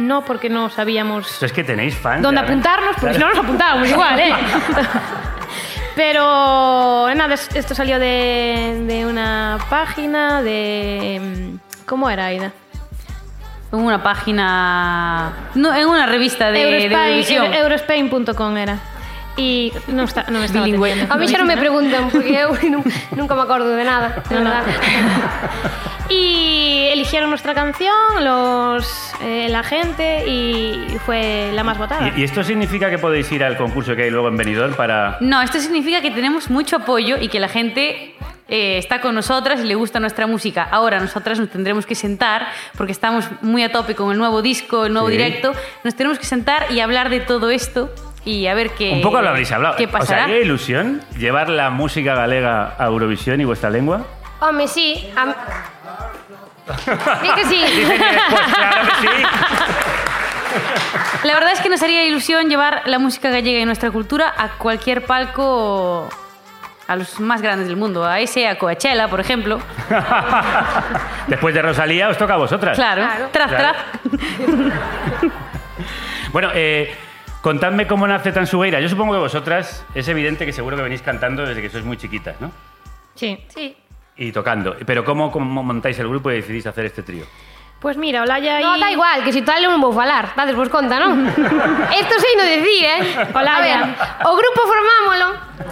[0.00, 2.20] No, porque no sabíamos es que tenéis fans.
[2.22, 2.68] dónde realmente.
[2.68, 4.32] apuntarnos, porque si no nos apuntábamos igual, ¿eh?
[5.94, 11.20] Pero nada, es- esto salió de, de una página de...
[11.54, 12.50] mm, ¿Cómo era, Aida?
[13.72, 15.30] En una página.
[15.54, 18.78] No, en una revista de, Eurospain- Eurospain.com era.
[19.38, 20.90] Y non, está, non estaba Bilingüe.
[21.06, 21.14] atendiendo.
[21.14, 22.42] A mí xa non me preguntan, porque
[23.14, 24.66] nunca me acordo de nada, de verdad.
[26.10, 28.84] y eligieron nuestra canción, los,
[29.22, 32.10] eh, la gente, y fue la más votada.
[32.16, 35.18] ¿Y, y esto significa que podéis ir al concurso que hay luego en Benidorm para...?
[35.20, 38.14] No, esto significa que tenemos mucho apoyo y que la gente
[38.48, 40.66] eh, está con nosotras y le gusta nuestra música.
[40.70, 44.86] Ahora nosotras nos tendremos que sentar, porque estamos muy a tope con el nuevo disco,
[44.86, 45.12] el nuevo Sí.
[45.16, 45.52] directo,
[45.84, 47.90] nos tenemos que sentar y hablar de todo esto
[48.24, 49.76] y a ver qué Un poco lo habréis hablado.
[49.76, 50.24] ¿Qué ¿Os pasará?
[50.24, 54.02] haría ilusión llevar la música galega a Eurovisión y vuestra lengua?
[54.40, 55.10] Home, sí.
[55.16, 55.26] A...
[57.22, 57.62] Di que sí.
[57.76, 59.08] Dicen que pues claro que sí.
[61.24, 64.50] La verdad es que nos haría ilusión llevar la música gallega y nuestra cultura a
[64.50, 66.08] cualquier palco,
[66.86, 69.58] a los más grandes del mundo, a ese, a Coachella, por ejemplo.
[71.26, 72.76] Después de Rosalía os toca a vosotras.
[72.76, 73.28] Claro, Claro.
[73.32, 73.78] tras, Claro.
[74.02, 75.32] tras.
[76.32, 76.94] Bueno, eh,
[77.42, 78.80] contadme cómo nace Tansugueira.
[78.80, 81.96] Yo supongo que vosotras es evidente que seguro que venís cantando desde que sois muy
[81.96, 82.50] chiquitas, ¿no?
[83.14, 83.38] Sí.
[83.48, 83.76] Sí.
[84.16, 84.76] Y tocando.
[84.84, 87.24] Pero ¿cómo, cómo montáis el grupo y decidís hacer este trío?
[87.80, 88.80] Pues mira, Olaya No, y...
[88.80, 91.30] da igual, que si tal non vou falar, dades vos conta, non?
[92.02, 92.98] Esto sei no decir, eh?
[93.30, 93.54] Olaya.
[93.54, 95.26] A ver, o grupo formámolo.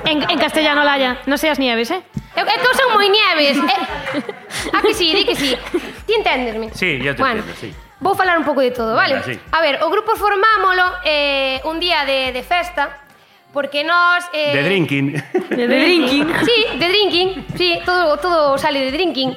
[0.06, 1.18] En, en castellano, Olaya.
[1.26, 1.98] No seas nieves, ¿eh?
[2.38, 3.58] É que eu son moi nieves.
[3.58, 5.58] Eh, a que sí, di que sí.
[6.06, 6.70] Ti enténdesme?
[6.70, 7.74] Sí, yo te bueno, entiendo, sí.
[8.00, 9.14] Vou falar un pouco de todo, vale?
[9.14, 9.40] Venga, sí.
[9.52, 13.06] A ver, o grupo formámolo eh, un día de, de festa,
[13.52, 14.28] porque nós...
[14.32, 15.12] Eh, de drinking.
[15.48, 16.28] De, drinking.
[16.44, 17.46] sí, de drinking.
[17.56, 19.36] Sí, todo, todo sale de drinking.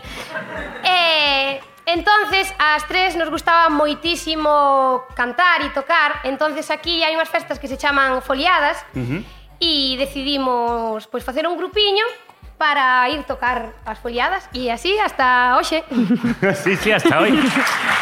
[0.84, 6.22] Eh, entonces, as tres nos gustaba moitísimo cantar e tocar.
[6.24, 9.22] entonces aquí hai unhas festas que se chaman foliadas uh -huh.
[9.58, 12.06] e decidimos pois, facer un grupiño
[12.60, 15.82] para ir tocar as foliadas e así hasta hoxe.
[16.62, 17.40] Sí, sí, hasta hoy.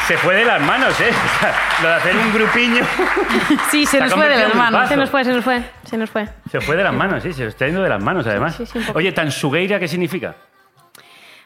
[0.07, 1.11] Se fue de las manos, ¿eh?
[1.37, 1.53] O sea,
[1.83, 2.83] Lo de hacer un grupiño.
[3.71, 4.89] Sí, se nos fue de las manos.
[4.89, 6.27] Se nos fue, se nos fue, se nos fue.
[6.51, 8.55] Se fue de las manos, sí, se lo está yendo de las manos, además.
[8.55, 8.79] sí, sí.
[8.95, 10.35] Oye, tan sugueira, ¿qué significa?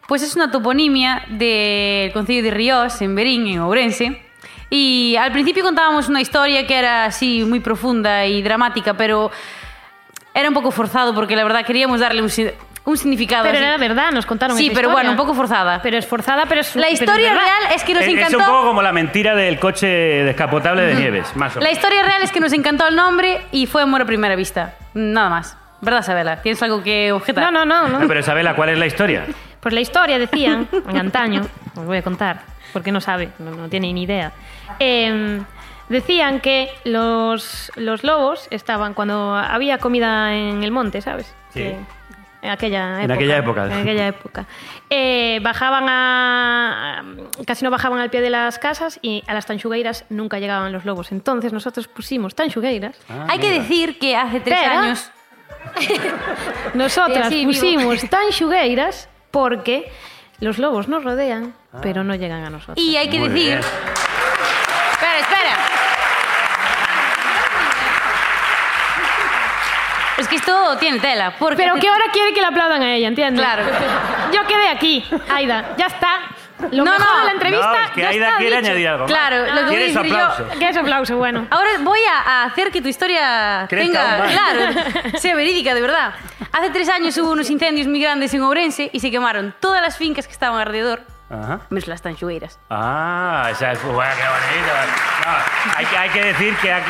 [0.07, 4.21] Pues es una toponimia del Concello de Ríos, en Berín, en Ourense.
[4.69, 9.31] Y al principio contábamos una historia que era así muy profunda y dramática, pero
[10.33, 12.29] era un poco forzado porque la verdad queríamos darle un,
[12.85, 13.43] un significado.
[13.43, 13.63] Pero así.
[13.65, 14.93] era verdad, nos contaron Sí, esa pero historia.
[14.93, 15.81] bueno, un poco forzada.
[15.81, 17.41] Pero es forzada, pero es La pero es historia verdad.
[17.45, 18.37] real es que nos Es, es encantó.
[18.39, 21.77] un poco como la mentira del coche descapotable de Nieves, más o La menos.
[21.77, 24.73] historia real es que nos encantó el nombre y fue amor a primera vista.
[24.93, 25.57] Nada más.
[25.81, 26.41] ¿Verdad, Sabela?
[26.41, 27.43] ¿Tienes algo que objetar?
[27.51, 27.99] No, no, no, no.
[27.99, 29.25] No, pero Isabela, ¿cuál es la historia?
[29.59, 31.41] Pues la historia decían, en antaño,
[31.75, 32.41] os voy a contar,
[32.73, 34.31] porque no sabe, no, no tiene ni idea.
[34.79, 35.41] Eh,
[35.89, 41.33] decían que los, los lobos estaban cuando había comida en el monte, ¿sabes?
[41.53, 41.59] Sí.
[41.61, 41.77] Que-
[42.41, 43.03] en aquella época.
[43.03, 43.65] En aquella época.
[43.65, 44.45] En aquella época.
[44.89, 47.03] Eh, bajaban a,
[47.45, 50.85] Casi no bajaban al pie de las casas y a las tanchugueiras nunca llegaban los
[50.85, 51.11] lobos.
[51.11, 52.95] Entonces nosotros pusimos tanchugueiras.
[53.09, 55.11] Ah, Hay que decir que hace tres Pero- años.
[56.73, 59.91] Nosotras Sí, pusimos tanchugueiras porque
[60.39, 62.77] los lobos nos rodean, pero no llegan a nosotros.
[62.83, 63.45] Y hay que Muy decir.
[63.49, 63.59] bien.
[70.21, 71.33] Es que esto tiene tela.
[71.39, 73.43] Porque Pero que ahora quiere que le aplaudan a ella, ¿entiendes?
[73.43, 73.63] Claro.
[74.33, 76.19] Yo quedé aquí, Aida, ya está.
[76.71, 77.19] Lo No, mejor no.
[77.21, 78.67] de la entrevista No, es que ya Aida está quiere dicho.
[78.69, 79.11] añadir algo más.
[79.11, 80.47] Claro, lo que voy a decir yo- aplauso.
[80.59, 81.17] ¿Qué es aplauso?
[81.17, 81.47] Bueno.
[81.49, 86.13] Ahora voy a hacer que tu historia Crezca tenga, claro, sea verídica de verdad.
[86.53, 89.97] Hace tres años hubo unos incendios muy grandes en Ourense y se quemaron todas las
[89.97, 91.01] fincas que estaban alrededor,
[91.31, 91.61] Ajá.
[91.71, 92.59] menos las tanchugueiras.
[92.69, 93.81] Ah, esa es...
[93.81, 94.73] Bueno, qué bonito.
[95.25, 96.81] No, hay, que, hay que decir que ha-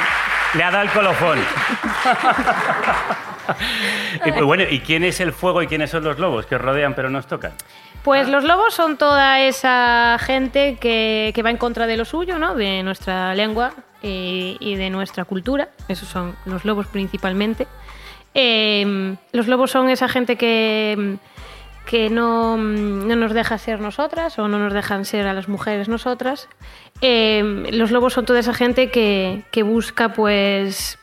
[0.56, 1.39] le ha dado el colofón.
[4.26, 6.62] y, pues, bueno, ¿y quién es el fuego y quiénes son los lobos que os
[6.62, 7.54] rodean pero nos tocan?
[8.04, 12.39] Pues los lobos son toda esa gente que, que va en contra de lo suyo,
[12.39, 12.56] ¿no?
[12.56, 15.70] De nuestra lengua y, y de nuestra cultura.
[15.88, 17.68] Esos son los lobos principalmente.
[18.34, 21.18] Eh, los lobos son esa gente que,
[21.86, 25.89] que no, no nos deja ser nosotras o no nos dejan ser a las mujeres
[25.89, 26.47] nosotras.
[27.02, 30.99] Eh, los lobos son toda esa gente que, que busca, pues,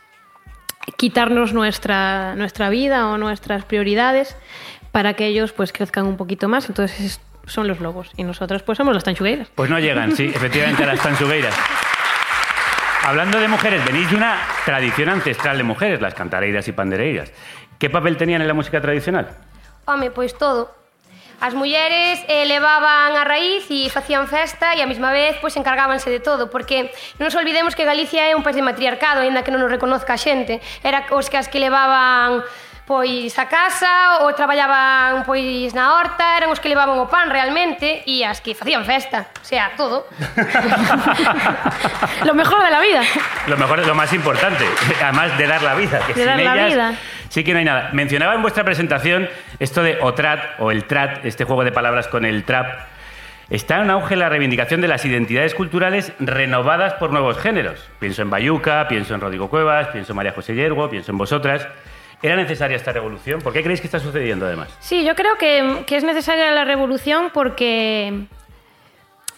[0.97, 4.37] quitarnos nuestra, nuestra vida o nuestras prioridades
[4.93, 6.69] para que ellos pues crezcan un poquito más.
[6.69, 9.49] Entonces es- son los lobos y nosotros pues somos las tanchugueiras.
[9.55, 11.55] Pues no llegan, sí, efectivamente, a las tanchugueiras.
[13.05, 17.33] Hablando de mujeres, venís de una tradición ancestral de mujeres, las cantareiras y pandereiras.
[17.79, 19.29] ¿Qué papel tenían en la música tradicional?
[19.87, 20.75] Home, pois todo.
[21.41, 26.11] As mulleres eh, levaban a raíz e facían festa e a mesma vez pois encargábanse
[26.11, 26.91] de todo, porque
[27.23, 30.15] non nos olvidemos que Galicia é un país de matriarcado, aínda que non nos reconozca
[30.15, 30.59] a xente.
[30.83, 32.43] Era os que as que levaban
[32.89, 38.03] pois a casa ou traballaban pois na horta, eran os que levaban o pan realmente
[38.09, 40.09] e as que facían festa, o sea, todo.
[42.27, 43.05] lo mejor de la vida.
[43.47, 44.65] Lo mejor, lo más importante,
[45.05, 46.89] además de dar la vida, que de sin dar ellas, la vida.
[47.29, 47.93] sí que no hay nada.
[47.93, 49.29] Mencionaba en vuestra presentación
[49.59, 52.67] esto de OTRAT o el TRAT, este juego de palabras con el trap.
[53.51, 57.89] Está en auge la reivindicación de las identidades culturales renovadas por nuevos géneros.
[57.99, 61.67] Pienso en Bayuca, pienso en Rodrigo Cuevas, pienso en María José Yergo, pienso en vosotras.
[62.21, 63.41] ¿Era necesaria esta revolución?
[63.41, 64.77] ¿Por qué creéis que está sucediendo además?
[64.81, 68.27] Sí, yo creo que, que es necesaria la revolución porque,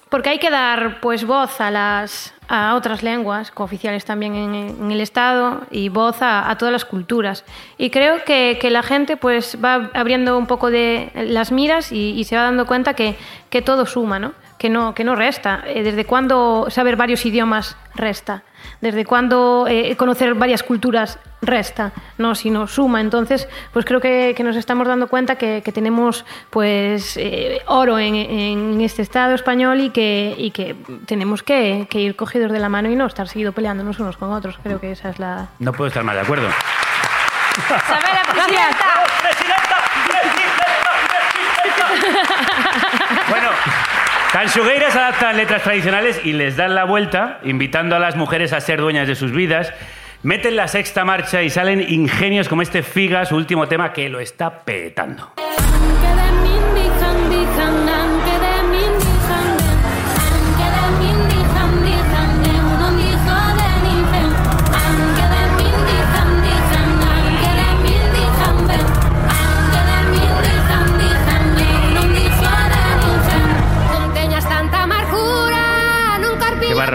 [0.09, 5.01] porque hay que dar pues voz a las a otras lenguas cooficiales también en, el
[5.01, 7.45] Estado y voz a, a todas las culturas.
[7.79, 12.11] Y creo que, que la gente pues va abriendo un poco de las miras y,
[12.11, 13.17] y se va dando cuenta que,
[13.51, 14.33] que todo suma, ¿no?
[14.61, 15.63] Que no, que no resta.
[15.67, 18.43] Eh, ¿Desde cuándo saber varios idiomas resta?
[18.83, 21.93] ¿Desde cuándo eh, conocer varias culturas resta?
[22.19, 23.01] No, sino suma.
[23.01, 27.99] Entonces, pues creo que, que nos estamos dando cuenta que, que tenemos pues eh, oro
[27.99, 32.59] en, en este Estado español y que, y que tenemos que, que ir cogidos de
[32.59, 34.59] la mano y no estar seguido peleándonos unos con otros.
[34.63, 35.49] Creo que esa es la...
[35.59, 36.49] No puedo estar más de acuerdo.
[44.41, 48.81] Tansugueiras adaptan letras tradicionales y les dan la vuelta, invitando a las mujeres a ser
[48.81, 49.71] dueñas de sus vidas.
[50.23, 54.19] Meten la sexta marcha y salen ingenios como este Figa, su último tema, que lo
[54.19, 55.35] está petando.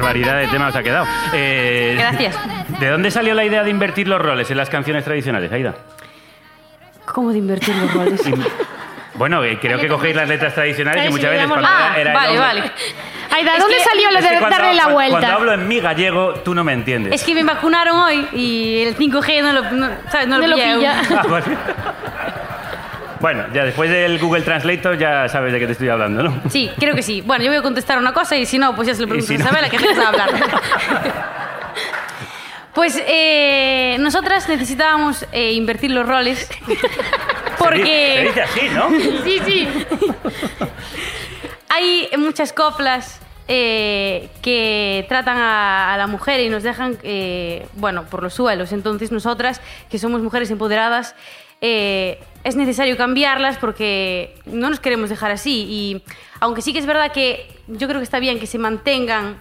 [0.05, 1.05] Barbaridad de tema os ha quedado.
[1.33, 2.35] Eh, Gracias.
[2.79, 5.73] ¿De dónde salió la idea de invertir los roles en las canciones tradicionales, Aida?
[7.05, 8.21] ¿Cómo de invertir los roles?
[9.17, 12.09] Bueno, eh, creo que cogéis las letras tradicionales y muchas veces cuando la- era, era
[12.11, 12.71] el vale, vale.
[13.33, 15.17] Aida, Es ¿dónde que- salió lo Es de cuando, darle la vuelta?
[15.19, 17.13] Cuando hablo en mi gallego, tú no me entiendes.
[17.13, 20.27] Es que me vacunaron hoy y el 5G no lo, no, ¿sabes?
[20.27, 21.01] No No lo, pilla.
[21.17, 21.45] Ah, vale.
[23.25, 26.41] Bueno, ya después del Google Translator ya sabes de qué te estoy hablando, ¿no?
[26.47, 27.21] Sí, creo que sí.
[27.21, 29.25] Bueno, yo voy a contestar una cosa y si no, pues ya se lo pregunto
[29.25, 30.29] si a Isabela, que dejes de hablar.
[32.75, 36.87] Pues eh, nosotras necesitábamos eh, invertir los roles di- Se
[37.57, 38.89] porque dice así, ¿no?
[39.23, 39.67] sí, sí.
[41.69, 48.03] Hay muchas coplas eh, que tratan a, a la mujer y nos dejan, eh, bueno,
[48.03, 48.71] por los suelos.
[48.71, 51.15] Entonces nosotras, que somos mujeres empoderadas,
[51.67, 55.65] eh, es necesario cambiarlas porque no nos queremos dejar así.
[55.67, 56.03] Y
[56.39, 59.39] aunque sí que es verdad que yo creo que está bien que se mantengan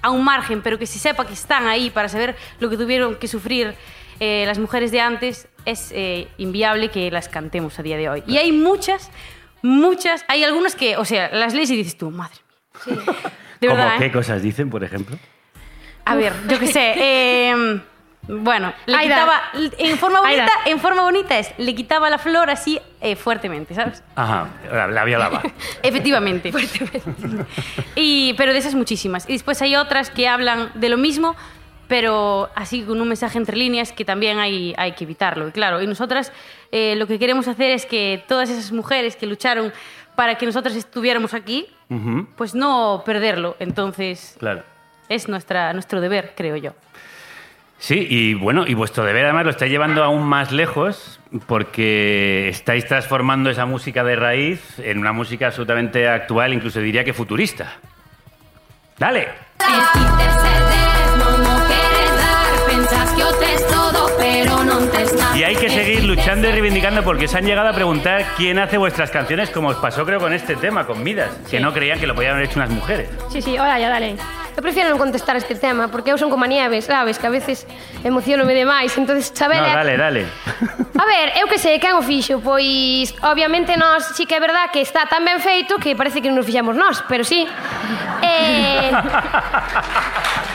[0.00, 3.16] a un margen, pero que se sepa que están ahí para saber lo que tuvieron
[3.16, 3.74] que sufrir
[4.20, 8.22] eh, las mujeres de antes, es eh, inviable que las cantemos a día de hoy.
[8.28, 9.10] Y hay muchas,
[9.62, 12.36] muchas, hay algunas que, o sea, las lees y dices tú, madre
[12.86, 12.96] mía.
[13.60, 14.12] De ¿Cómo verdad, qué ¿eh?
[14.12, 15.18] cosas dicen, por ejemplo?
[16.04, 17.80] A ver, yo qué sé.
[18.28, 19.14] bueno, le Aida.
[19.14, 19.42] quitaba.
[19.78, 20.52] En forma bonita, Aida.
[20.66, 24.02] en forma bonita es, le quitaba la flor así eh, fuertemente, ¿sabes?
[24.16, 25.42] Ajá, la, la violaba.
[25.82, 26.50] Efectivamente.
[27.94, 29.28] y, pero de esas muchísimas.
[29.28, 31.36] Y después hay otras que hablan de lo mismo,
[31.88, 35.48] pero así con un mensaje entre líneas que también hay, hay que evitarlo.
[35.48, 36.32] Y claro, y nosotras
[36.72, 39.72] eh, lo que queremos hacer es que todas esas mujeres que lucharon
[40.16, 41.66] para que nosotras estuviéramos aquí,
[42.36, 43.56] pues no perderlo.
[43.60, 44.62] Entonces Claro.
[45.08, 46.72] es nuestra, nuestro deber, creo yo.
[47.84, 52.86] Sí, y bueno, y vuestro deber además lo estáis llevando aún más lejos porque estáis
[52.86, 57.74] transformando esa música de raíz en una música absolutamente actual, incluso diría que futurista.
[58.96, 59.28] Dale.
[65.34, 68.78] Y hay que seguir luchando y reivindicando porque se han llegado a preguntar quién hace
[68.78, 72.06] vuestras canciones, como os pasó creo con este tema, con Midas, que no creían que
[72.06, 73.10] lo podían haber hecho unas mujeres.
[73.28, 74.16] Sí, sí, ahora ya, dale.
[74.56, 77.32] Eu prefiro non contestar este tema, porque eu son como a nieve, sabes, que a
[77.34, 77.66] veces
[78.06, 79.58] emociono me demais, entonces saber...
[79.58, 80.22] No, dale, dale.
[80.94, 82.38] A ver, eu que sei, quen o fixo?
[82.38, 86.30] Pois, obviamente, nós sí que é verdad que está tan ben feito que parece que
[86.30, 87.42] non o fixamos nós, pero sí.
[88.22, 88.94] Eh...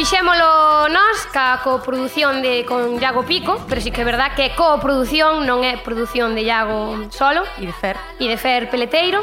[0.00, 4.56] Fixémolo nós ca coproducción de con Iago Pico, pero sí que é verdad que é
[4.56, 8.00] coproducción, non é produción de Iago solo E de Fer.
[8.16, 9.20] e de Fer Peleteiro.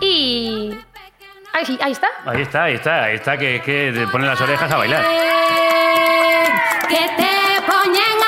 [0.00, 0.72] E
[1.52, 2.08] aí, sí, aí está.
[2.24, 5.04] Ahí está, ahí está, ahí está, que, que te pone las orejas a bailar.
[6.88, 7.28] Que te
[7.60, 8.19] ainda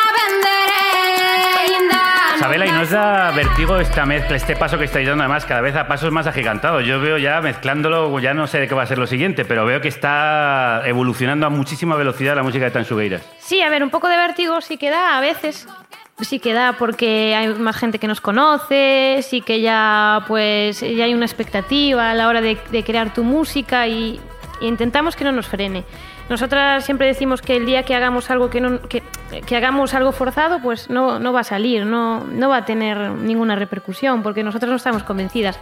[2.61, 5.75] ¿y no os da vertigo esta mezcla, este paso que estáis dando además cada vez
[5.75, 6.85] a pasos más agigantados?
[6.85, 9.65] Yo veo ya mezclándolo, ya no sé de qué va a ser lo siguiente, pero
[9.65, 13.23] veo que está evolucionando a muchísima velocidad la música de Tansugueiras.
[13.39, 15.67] Sí, a ver, un poco de vértigo sí que da a veces.
[16.21, 21.05] Sí que da porque hay más gente que nos conoce, sí que ya pues ya
[21.05, 24.21] hay una expectativa a la hora de, de crear tu música y,
[24.61, 25.85] y intentamos que no nos frene.
[26.33, 29.03] Nosotras siempre decimos que el día que hagamos algo que, no, que,
[29.45, 33.11] que hagamos algo forzado, pues no, no va a salir, no, no va a tener
[33.11, 35.61] ninguna repercusión, porque nosotras no estamos convencidas.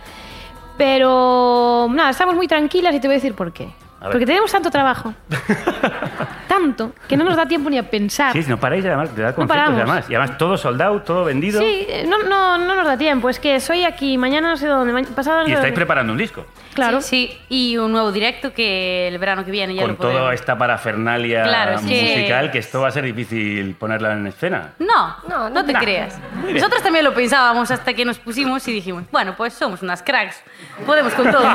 [0.79, 3.73] Pero nada, estamos muy tranquilas y te voy a decir por qué.
[4.01, 5.13] Porque tenemos tanto trabajo,
[6.49, 8.33] tanto, que no nos da tiempo ni a pensar.
[8.33, 9.77] Sí, no paráis además, te da paramos.
[9.79, 10.07] además.
[10.09, 11.61] Y además todo soldado, todo vendido.
[11.61, 13.29] Sí, eh, no, no, no nos da tiempo.
[13.29, 15.73] Es que soy aquí, mañana no sé dónde, pasado no Y estáis dónde.
[15.77, 16.47] preparando un disco.
[16.75, 17.01] Claro.
[17.03, 17.39] Sí, sí,
[17.73, 20.21] y un nuevo directo que el verano que viene ya con lo podemos.
[20.23, 24.27] toda esta parafernalia Claro, es que- musical, que esto va a ser difícil ponerla en
[24.29, 24.71] escena.
[24.79, 25.79] No, No, no, te no.
[25.81, 26.17] creas.
[26.53, 30.43] Nosotros también lo pensábamos hasta que nos pusimos y dijimos, bueno, pues somos unas cracks,
[30.87, 31.45] podemos con todo.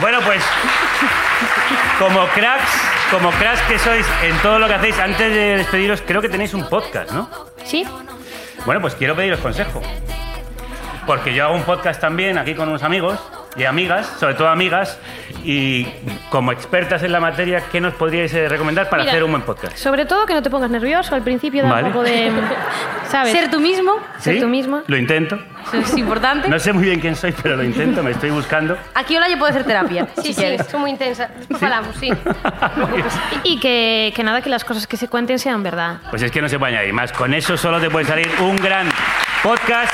[0.00, 0.42] Bueno, pues
[1.98, 2.70] como cracks,
[3.10, 6.54] como cracks que sois en todo lo que hacéis, antes de despediros, creo que tenéis
[6.54, 7.28] un podcast, ¿no?
[7.64, 7.86] Sí,
[8.64, 9.80] Bueno, pues quiero pediros consejo.
[11.06, 13.18] Porque yo hago un podcast también aquí con unos amigos
[13.56, 14.98] y amigas, sobre todo amigas,
[15.44, 15.86] y
[16.30, 19.42] como expertas en la materia, ¿qué nos podríais eh, recomendar para Mira, hacer un buen
[19.42, 19.76] podcast?
[19.76, 21.14] sobre todo que no te pongas nervioso.
[21.14, 21.86] Al principio da Vale.
[21.88, 22.30] un poco de.
[23.10, 23.32] ¿Sabes?
[23.32, 24.40] Ser tú mismo, Ser ¿Sí?
[24.40, 24.82] tú mismo.
[24.86, 25.36] Lo intento.
[25.72, 26.48] eso es importante.
[26.48, 28.76] No sé muy bien quién soy, pero lo intento, me estoy buscando.
[28.94, 30.72] Aquí Olaya puede hacer terapia, Sí, si sí, quieres.
[30.74, 31.28] moi intensa.
[31.38, 32.10] Despois falamos, sí.
[33.42, 35.98] Y que, que nada, que las cosas que se cuenten sean verdad.
[36.10, 37.12] Pues es que no se puede añadir más.
[37.12, 38.88] Con eso solo te puede salir un gran
[39.42, 39.92] podcast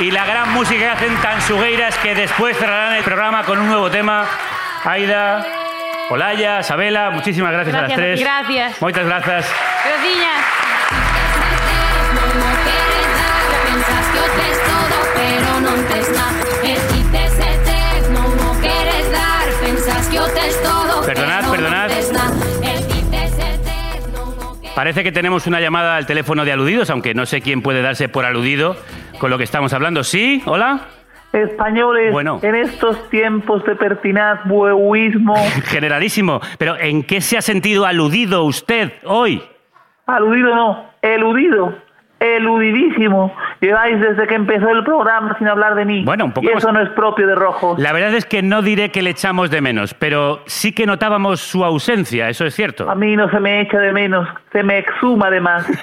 [0.00, 3.90] y la gran música que hacen Tansugueiras que después cerrarán el programa con un nuevo
[3.90, 4.26] tema.
[4.82, 5.44] Aida,
[6.08, 8.20] Olaya, Sabela, muchísimas gracias, a las Gracias, tres.
[8.20, 8.82] gracias.
[8.82, 9.46] Muchas gracias.
[20.62, 21.90] Todo Perdonad, perdonad.
[24.74, 28.08] Parece que tenemos una llamada al teléfono de aludidos, aunque no sé quién puede darse
[28.08, 28.76] por aludido
[29.20, 30.02] con lo que estamos hablando.
[30.02, 30.42] ¿Sí?
[30.46, 30.80] ¿Hola?
[31.32, 32.40] Españoles, Bueno.
[32.42, 36.40] en estos tiempos de pertinaz buehuismo, Generalísimo.
[36.58, 39.40] Pero ¿en qué se ha sentido aludido usted hoy?
[40.06, 41.72] aludido no, eludido,
[42.20, 43.34] eludidísimo.
[43.60, 46.04] Lleváis desde que empezó el programa sin hablar de mí.
[46.04, 47.78] Bueno, un poco y eso más- no es propio de Rojos.
[47.78, 51.40] La verdad es que no diré que le echamos de menos, pero sí que notábamos
[51.40, 52.88] su ausencia, eso es cierto.
[52.90, 55.66] A mí no se me echa de menos, se me exhuma además.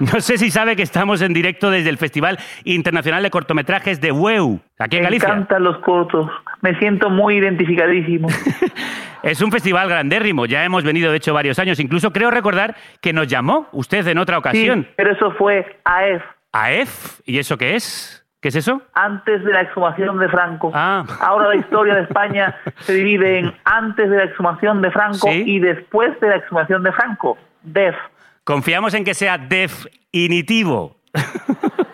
[0.00, 4.10] No sé si sabe que estamos en directo desde el Festival Internacional de Cortometrajes de
[4.12, 5.28] WEU, aquí en me Galicia.
[5.28, 6.28] encantan los cortos,
[6.62, 8.28] me siento muy identificadísimo.
[9.22, 13.12] Es un festival grandérrimo, ya hemos venido de hecho varios años, incluso creo recordar que
[13.12, 14.82] nos llamó usted en otra ocasión.
[14.82, 17.20] Sí, pero eso fue AEF, ¿AEF?
[17.24, 18.26] ¿Y eso qué es?
[18.40, 18.82] ¿Qué es eso?
[18.94, 20.72] antes de la exhumación de Franco.
[20.74, 21.04] Ah.
[21.20, 25.44] Ahora la historia de España se divide en antes de la exhumación de Franco Sí.
[25.46, 27.38] y después de la exhumación de Franco.
[27.62, 27.94] DEF.
[28.42, 30.96] Confiamos en que sea definitivo.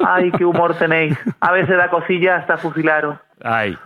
[0.05, 1.19] Ay, qué humor tenéis.
[1.41, 3.17] A veces da cosilla hasta fusilaros.
[3.45, 3.77] Ay.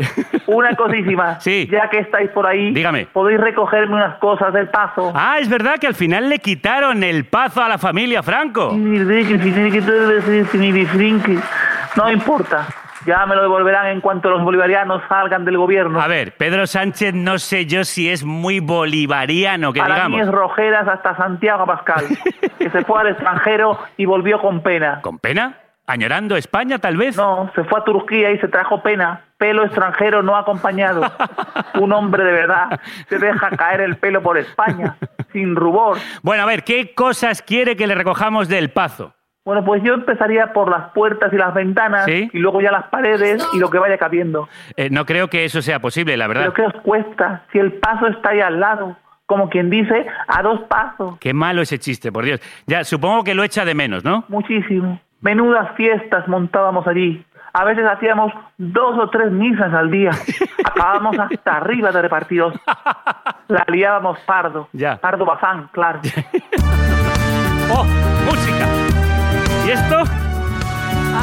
[0.47, 1.39] Una cosísima.
[1.41, 1.69] Sí.
[1.71, 3.07] Ya que estáis por ahí, Dígame.
[3.13, 5.13] podéis recogerme unas cosas del paso.
[5.15, 8.73] Ah, es verdad que al final le quitaron el pazo a la familia Franco.
[11.97, 12.67] No importa.
[13.07, 16.01] Ya me lo devolverán en cuanto los bolivarianos salgan del gobierno.
[16.01, 20.21] A ver, Pedro Sánchez no sé yo si es muy bolivariano, que Para mí digamos.
[20.29, 22.05] es Rojeras hasta Santiago Pascal,
[22.59, 25.01] que se fue al extranjero y volvió con pena.
[25.03, 25.59] ¿Con pena?
[25.87, 27.17] ¿Añorando España, tal vez?
[27.17, 29.23] No, se fue a Turquía y se trajo pena.
[29.37, 31.03] Pelo extranjero no acompañado.
[31.81, 34.97] Un hombre de verdad se deja caer el pelo por España,
[35.33, 35.99] sin rubor.
[36.23, 39.13] Bueno, a ver, ¿qué cosas quiere que le recojamos del pazo?
[39.45, 42.31] Bueno, pues yo empezaría por las puertas y las ventanas ¿Sí?
[42.33, 44.49] y luego ya las paredes y lo que vaya cabiendo.
[44.77, 46.43] Eh, no creo que eso sea posible, la verdad.
[46.43, 48.97] Pero ¿qué os cuesta si el paso está ahí al lado?
[49.27, 51.19] Como quien dice, a dos pasos.
[51.19, 52.41] Qué malo ese chiste, por Dios.
[52.67, 54.25] Ya, supongo que lo echa de menos, ¿no?
[54.29, 55.01] Muchísimo.
[55.21, 57.25] Menudas fiestas montábamos allí.
[57.53, 60.11] A veces hacíamos dos o tres misas al día.
[60.65, 62.55] Acabábamos hasta arriba de repartidos.
[63.49, 64.69] La liábamos pardo.
[64.73, 64.99] Ya.
[64.99, 66.01] Pardo Bazán, claro.
[67.71, 67.85] ¡Oh!
[68.25, 69.02] ¡Música!
[69.65, 70.03] ¿Y esto?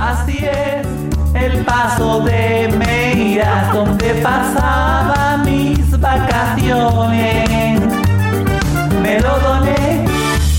[0.01, 0.87] Así es
[1.33, 7.81] el paso de Meira, donde pasaba mis vacaciones.
[9.01, 10.05] Me lo doné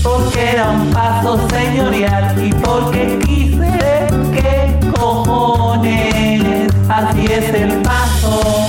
[0.03, 6.71] porque era un paso señorial y porque quise que cojones.
[6.87, 8.67] Así es el paso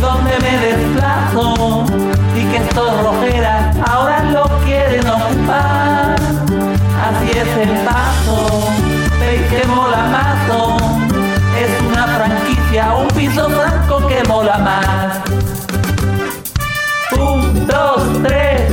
[0.00, 1.84] donde me desplazo
[2.34, 6.23] y que estos rojeras ahora lo quieren ocupar.
[7.04, 8.72] Así es el paso,
[9.20, 10.78] veis que mola mazo.
[11.54, 15.20] Es una franquicia, un piso franco que mola más.
[17.12, 18.72] Un, dos, tres,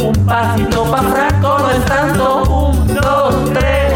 [0.00, 2.42] un pasito pa' franco no es tanto.
[2.44, 3.92] Un, dos, tres,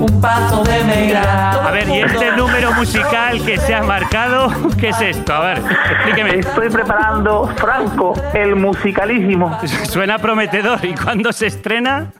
[0.00, 1.52] un paso de Meira.
[1.52, 4.50] A ver, ¿y este número musical que se ha marcado?
[4.80, 5.32] ¿Qué es esto?
[5.32, 6.40] A ver, explíqueme.
[6.40, 9.60] Estoy preparando Franco, el musicalísimo.
[9.84, 10.84] Suena prometedor.
[10.84, 12.10] ¿Y cuándo se estrena?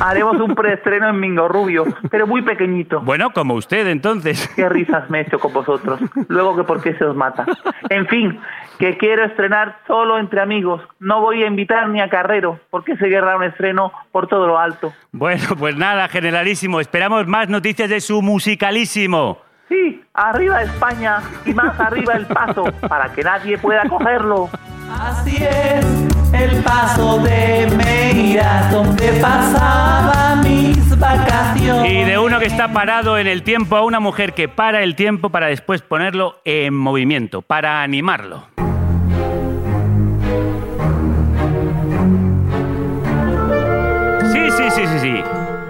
[0.00, 3.00] Haremos un preestreno en Mingo Rubio, pero muy pequeñito.
[3.00, 4.48] Bueno, como usted, entonces.
[4.54, 6.00] Qué risas me he hecho con vosotros.
[6.28, 7.46] Luego que por qué se os mata.
[7.90, 8.40] En fin,
[8.78, 10.82] que quiero estrenar solo entre amigos.
[11.00, 14.58] No voy a invitar ni a Carrero, porque se guerra un estreno por todo lo
[14.58, 14.92] alto.
[15.12, 16.80] Bueno, pues nada, generalísimo.
[16.80, 19.38] Esperamos más noticias de su musicalísimo.
[19.68, 24.50] Sí, arriba España y más arriba el paso, para que nadie pueda cogerlo.
[24.90, 31.92] Así es, el paso de Meira, donde pasaba mis vacaciones.
[31.92, 34.96] Y de uno que está parado en el tiempo a una mujer que para el
[34.96, 38.53] tiempo para después ponerlo en movimiento, para animarlo.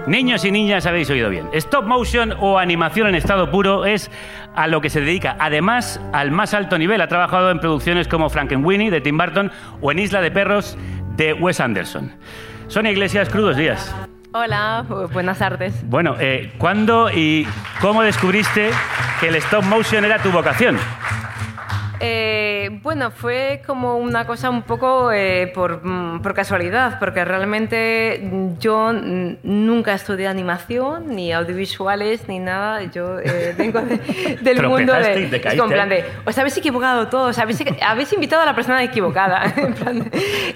[0.07, 1.49] Niños y niñas, habéis oído bien.
[1.53, 4.11] Stop motion o animación en estado puro es
[4.55, 5.35] a lo que se dedica.
[5.39, 7.01] Además, al más alto nivel.
[7.01, 9.51] Ha trabajado en producciones como Frankenweenie de Tim Burton
[9.81, 10.77] o en Isla de Perros
[11.17, 12.11] de Wes Anderson.
[12.67, 13.95] Sonia Iglesias, crudos días.
[14.33, 15.73] Hola, bu- buenas tardes.
[15.89, 17.47] Bueno, eh, ¿cuándo y
[17.81, 18.69] cómo descubriste
[19.19, 20.77] que el stop motion era tu vocación?
[21.99, 28.21] Eh, bueno, fue como una cosa un poco eh, por, mm, por casualidad, porque realmente
[28.59, 32.83] yo nunca estudié animación, ni audiovisuales, ni nada.
[32.91, 35.27] Yo eh, vengo de- del mundo de...
[35.27, 39.43] te es plan de, os habéis equivocado todos, habéis, habéis invitado a la persona equivocada.
[39.57, 40.11] En plan de-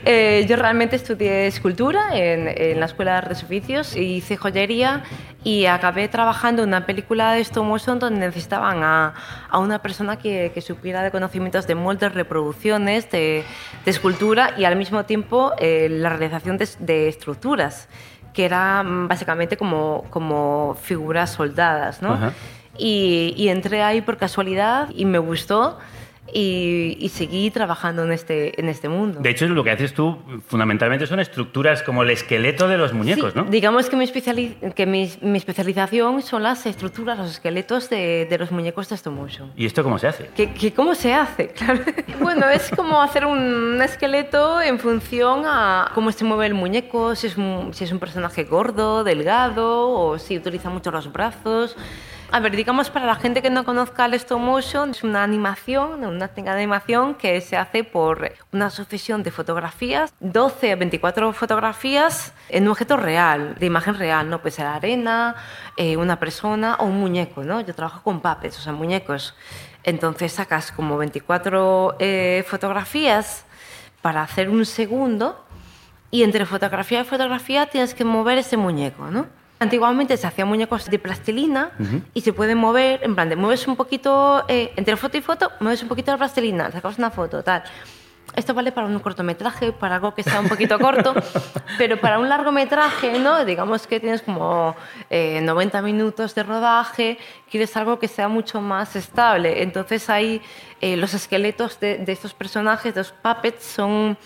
[0.05, 5.03] eh, yo realmente estudié escultura en, en la Escuela de Artes y Oficios, hice joyería
[5.43, 9.13] y acabé trabajando en una película de stop motion donde necesitaban a,
[9.49, 13.43] a una persona que, que supiera de conocimientos de moldes, reproducciones, de,
[13.85, 17.87] de escultura y al mismo tiempo eh, la realización de, de estructuras
[18.33, 22.17] que era mm, básicamente como, como figuras soldadas, ¿no?
[22.77, 25.77] Y, y entré ahí por casualidad y me gustó
[26.33, 29.19] y, y seguí trabajando en este, en este mundo.
[29.21, 30.17] De hecho, lo que haces tú
[30.47, 33.45] fundamentalmente son estructuras como el esqueleto de los muñecos, Sí, ¿no?
[33.45, 38.37] Digamos que, mi, especiali- que mi, mi especialización son las estructuras, los esqueletos de, de
[38.37, 39.51] los muñecos de stop motion.
[39.55, 40.29] ¿Y esto cómo se hace?
[40.35, 41.49] ¿Qué, qué- cómo se hace?
[41.59, 41.81] Claro.
[42.21, 47.27] Bueno, es como hacer un esqueleto en función a cómo se mueve el muñeco, si
[47.27, 51.75] es un, si es un personaje gordo, delgado, o si utiliza mucho los brazos.
[52.31, 56.05] A ver, digamos para la gente que no conozca el stop motion, es una animación,
[56.05, 61.33] una técnica de animación que se hace por una sucesión de fotografías, 12 a 24
[61.33, 64.41] fotografías en un objeto real, de imagen real, ¿no?
[64.41, 65.37] Puede ser arena,
[65.75, 67.61] eh, una persona o un muñeco, ¿no?
[67.61, 69.33] Yo trabajo con puppets, o sea, muñecos.
[69.83, 73.43] Entonces sacas como 24 eh, fotografías
[74.03, 75.43] para hacer un segundo
[76.11, 79.38] y entre fotografía y fotografía tienes que mover ese muñeco, ¿no?
[79.59, 81.71] Antiguamente se hacían muñecos de plastilina
[82.13, 85.51] y se pueden mover, en plan, de mueves un poquito, eh, entre foto y foto,
[85.59, 87.63] mueves un poquito la plastilina, sacas una foto, tal.
[88.35, 91.13] Esto vale para un cortometraje, para algo que sea un poquito corto,
[91.77, 93.43] pero para un largometraje, ¿no?
[93.43, 94.77] Digamos que tienes como
[95.09, 97.17] eh, 90 minutos de rodaje,
[97.51, 99.61] quieres algo que sea mucho más estable.
[99.61, 100.41] Entonces ahí
[100.79, 104.17] eh, los esqueletos de, de estos personajes, de los puppets, son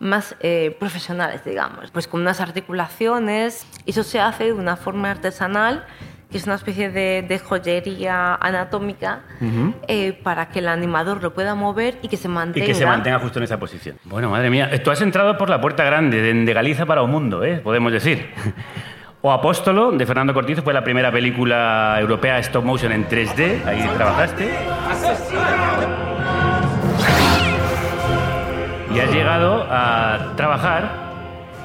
[0.00, 3.66] más eh, profesionales, digamos, pues con unas articulaciones.
[3.84, 5.84] y Eso se hace de una forma artesanal,
[6.30, 9.74] que es una especie de, de joyería anatómica Ujú.
[9.88, 12.66] eh, para que el animador lo pueda mover y que se Y mantenga.
[12.66, 13.96] que se mantenga justo en esa posición.
[14.04, 17.10] Bueno, madre mía, tú has entrado por la puerta grande, de, de Galiza para un
[17.10, 17.56] mundo, ¿eh?
[17.58, 18.30] podemos decir.
[19.20, 23.84] O Apóstolo, de Fernando Cortizo, fue la primera película europea stop motion en 3D, ahí
[23.96, 24.48] trabajaste.
[28.98, 31.06] Y has llegado a trabajar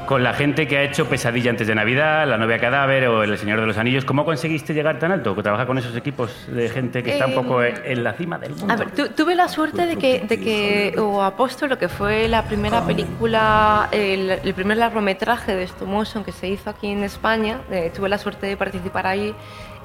[0.05, 3.35] con la gente que ha hecho Pesadilla antes de Navidad, La novia cadáver o El
[3.39, 4.05] Señor de los Anillos.
[4.05, 5.33] ¿Cómo conseguiste llegar tan alto?
[5.41, 8.71] ¿Trabajar con esos equipos de gente que está un poco en la cima del mundo?
[8.71, 12.43] A ver, tu- tuve la suerte de que, de que o Apóstolo, que fue la
[12.43, 17.61] primera película, el, el primer largometraje de stop motion que se hizo aquí en España,
[17.71, 19.33] eh, tuve la suerte de participar ahí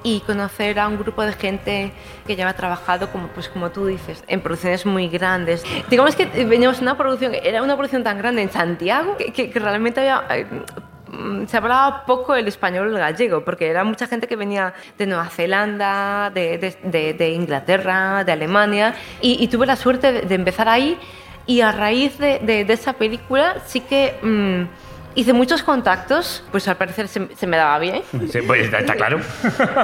[0.03, 1.93] y conocer a un grupo de gente
[2.27, 5.65] que ya había trabajado, como, pues, como tú dices, en producciones muy grandes.
[5.91, 9.59] Digamos que veníamos una producción, era una producción tan grande en Santiago que, que- que
[9.59, 10.25] realmente había...
[10.37, 10.47] eh,
[11.11, 14.75] mm, se hablaba poco el español o el gallego, porque era mucha gente que venía
[14.99, 20.13] de Nueva Zelanda, de, de- de- de Inglaterra, de Alemania, y, y tuve la suerte
[20.13, 20.97] de, empezar ahí,
[21.47, 24.88] y a raíz de, esa película sí que mm,
[25.19, 28.03] hice muchos contactos, pues al parecer se, se me daba bien.
[28.31, 29.19] Sí, pues está, está claro.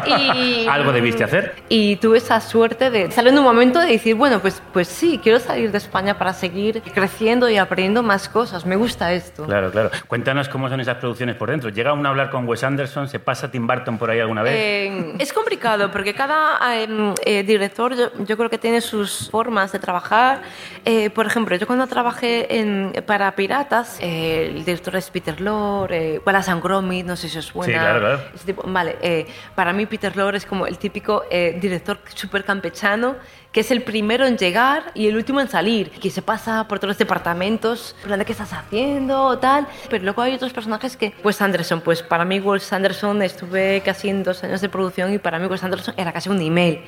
[0.07, 1.55] Y, Algo debiste hacer.
[1.69, 5.19] Y tuve esa suerte de salir en un momento de decir, bueno, pues, pues sí,
[5.23, 8.65] quiero salir de España para seguir creciendo y aprendiendo más cosas.
[8.65, 9.45] Me gusta esto.
[9.47, 9.91] Claro, claro.
[10.07, 11.71] Cuéntanos cómo son esas producciones por dentro.
[11.71, 13.09] ¿Llega uno a hablar con Wes Anderson?
[13.09, 14.53] ¿Se pasa Tim Burton por ahí alguna vez?
[14.57, 16.89] Eh, es complicado porque cada eh,
[17.25, 20.43] eh, director yo, yo creo que tiene sus formas de trabajar.
[20.85, 26.17] Eh, por ejemplo, yo cuando trabajé en- para Piratas, eh, el director es Peter Lorre,
[26.17, 27.73] eh, Wallace and Gromit, no sé si os suena.
[27.73, 28.21] Sí, claro, claro.
[28.35, 32.45] Ese tipo- vale, eh, para mí Peter Lorre es como el típico eh, director súper
[32.45, 33.17] campechano
[33.55, 36.81] que es el primero en llegar y el último en salir, que se pasa por
[36.81, 39.69] todos los departamentos, en plan qué estás haciendo, tal.
[39.89, 44.09] Pero luego hay otros personajes que, pues Anderson, pues para mí Wes Anderson estuve casi
[44.09, 46.81] en dos años de producción y para mí Wes Anderson era casi un email,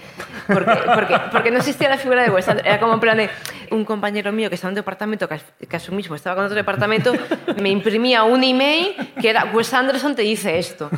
[0.49, 3.31] porque, porque, porque no existía la figura de Wes Anderson, era como en plan de
[3.71, 5.39] un compañero mío que estaba en un departamento que,
[5.69, 7.13] que a su mismo estaba con otro departamento,
[7.61, 10.91] me imprimía un email que era Wes Anderson te dice esto.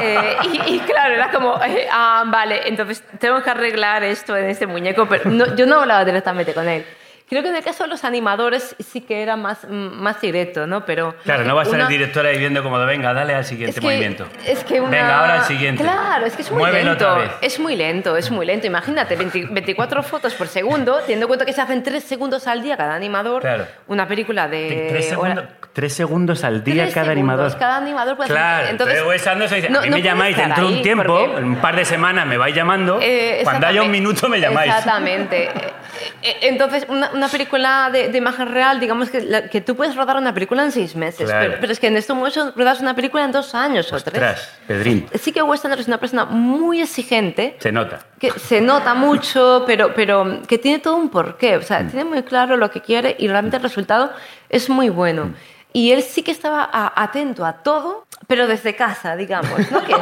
[0.00, 4.46] Eh, y, y claro, era como, eh, ah, vale, entonces tengo que arreglar esto en
[4.46, 6.84] este muñeco, pero no- yo no hablaba directamente con él.
[7.32, 10.84] Creo que en el caso de los animadores sí que era más, más directo, ¿no?
[10.84, 13.46] Pero Claro, no va a estar una- el director ahí viendo como, venga, dale al
[13.46, 14.26] siguiente es que, movimiento.
[14.46, 14.90] Es que una...
[14.90, 15.82] Venga, ahora el siguiente.
[15.82, 17.08] Claro, es que es muy Muévelo lento.
[17.10, 17.30] otra vez.
[17.40, 18.66] Es muy lento, es muy lento.
[18.66, 22.60] Imagínate, 20 24 fotos por segundo, teniendo en cuenta que se hacen 3 segundos al
[22.62, 23.40] día cada animador.
[23.40, 23.66] Claro.
[23.86, 24.88] Una película de...
[24.90, 27.58] Tres hora- segundos, tres segundos al día cada segundos, animador.
[27.58, 30.02] Cada animador puede hacer- Claro, Entonces, pero Wes Anderson dice, no- a mí no me
[30.02, 33.40] llamáis dentro de un tiempo, porque- en un par de semanas me vais llamando, Eh,
[33.42, 34.70] cuando haya un minuto me llamáis.
[34.70, 35.48] Exactamente.
[36.22, 39.74] Eh, eh, Entonces, una, una película de, de imagen real, digamos que, la- que tú
[39.76, 41.46] puedes rodar una película en seis meses, Claro.
[41.48, 44.14] pero, pero es que en estos momentos rodas una película en dos años o tres.
[44.14, 48.00] Ostras, Pedrín, Sí que Wes Anderson es una persona muy exigente, se nota.
[48.18, 51.56] que se nota mucho, pero, pero que tiene todo un porqué.
[51.56, 51.88] O sea, Mm.
[51.90, 54.12] tiene muy claro lo que quiere y realmente el resultado
[54.48, 55.26] es muy bueno.
[55.26, 55.34] Mm.
[55.74, 59.82] Y él sí que estaba a- atento a todo, pero desde casa, digamos, ¿no?
[59.82, 59.94] Que,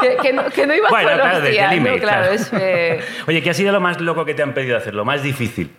[0.00, 1.86] que, que no, que no iba Bueno, todos claro, los desde días, el ¿no?
[1.88, 2.34] email, Claro, claro.
[2.34, 4.94] es, eh, Oye, ¿qué ha sido lo más loco que te han pedido hacer?
[4.94, 5.72] Lo más difícil.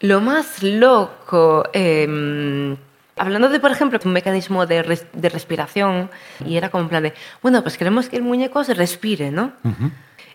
[0.00, 1.64] Lo más loco...
[1.72, 2.76] eh,
[3.16, 6.10] hablando de, por ejemplo, un mecanismo de, res- de respiración,
[6.46, 9.52] y era como en plan de, bueno, pues queremos que el muñeco se respire, ¿no?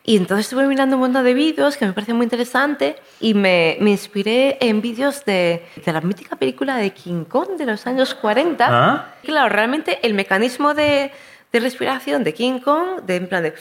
[0.03, 3.77] Y entonces estuve mirando un montón de vídeos que me pareció muy interesante y me,
[3.81, 8.13] me inspiré en vídeos de, de la mítica película de King Kong de los años
[8.13, 8.67] 40.
[8.69, 9.15] Ah.
[9.23, 11.09] Claro, realmente el mecanismo de,
[11.51, 13.55] de respiración de King Kong, de en plan de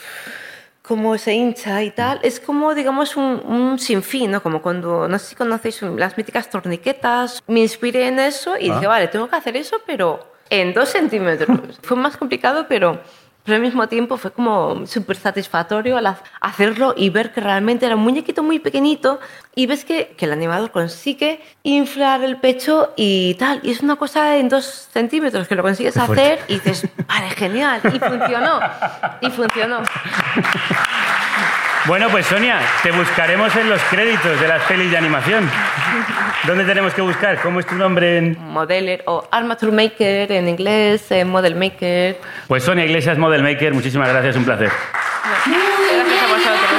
[0.86, 4.42] cómo se hincha y tal, es como, digamos, un, un sinfín, ¿no?
[4.42, 7.42] Como cuando, no sé si conocéis las míticas torniquetas.
[7.46, 8.74] Me inspiré en eso y Ah.
[8.74, 10.20] dije, vale, tengo que hacer eso, pero
[10.50, 11.48] en dos centímetros.
[11.82, 13.00] Fue más complicado, pero,
[13.44, 17.84] pero al mismo tiempo fue como súper satisfactorio al ha- hacerlo y ver que realmente
[17.86, 19.20] era un muñequito muy pequeñito
[19.54, 23.60] y ves que, que el animador consigue inflar el pecho y tal.
[23.62, 27.80] Y es una cosa en dos centímetros que lo consigues hacer y dices, vale, genial.
[27.84, 28.60] Y funcionó.
[29.20, 29.82] Y funcionó.
[31.86, 35.50] Bueno, pues Sonia, te buscaremos en los créditos de las pelis de animación.
[36.46, 37.38] ¿Dónde tenemos que buscar?
[37.42, 38.16] ¿Cómo es tu nombre?
[38.16, 38.38] En...
[38.40, 42.18] Modeler o Armature Maker en inglés, eh, Model Maker.
[42.48, 44.70] Pues Sonia Iglesias, Model Maker, muchísimas gracias, un placer.
[45.44, 46.70] Gracias a vosotros.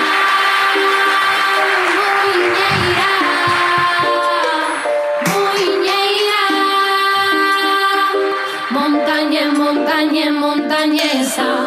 [8.72, 11.64] Montaña, montaña, montañesa,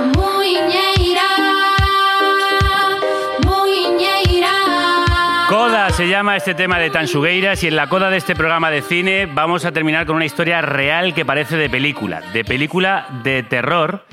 [6.18, 9.64] llama este tema de Tansugueiras y en la coda de este programa de cine vamos
[9.64, 14.04] a terminar con una historia real que parece de película, de película de terror,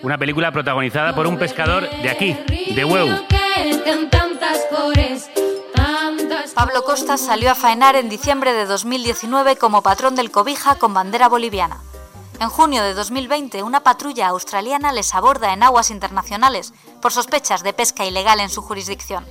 [0.00, 2.38] una película protagonizada por un pescador de aquí,
[2.74, 3.06] de Hueu.
[6.54, 11.28] Pablo Costa salió a faenar en diciembre de 2019 como patrón del Cobija con bandera
[11.28, 11.82] boliviana.
[12.40, 16.72] En junio de 2020, una patrulla australiana les aborda en aguas internacionales
[17.02, 19.26] por sospechas de pesca ilegal en su jurisdicción.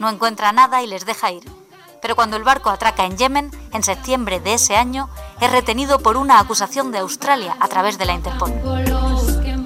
[0.00, 1.44] No encuentra nada y les deja ir.
[2.00, 5.10] Pero cuando el barco atraca en Yemen, en septiembre de ese año,
[5.42, 8.50] es retenido por una acusación de Australia a través de la Interpol.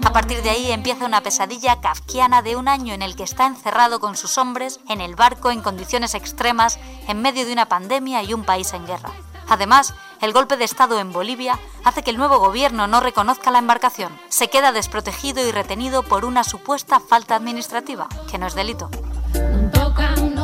[0.04, 3.46] A partir de ahí empieza una pesadilla kafkiana de un año en el que está
[3.46, 8.24] encerrado con sus hombres en el barco en condiciones extremas en medio de una pandemia
[8.24, 9.12] y un país en guerra.
[9.48, 13.60] Además, el golpe de Estado en Bolivia hace que el nuevo gobierno no reconozca la
[13.60, 14.18] embarcación.
[14.30, 18.90] Se queda desprotegido y retenido por una supuesta falta administrativa, que no es delito.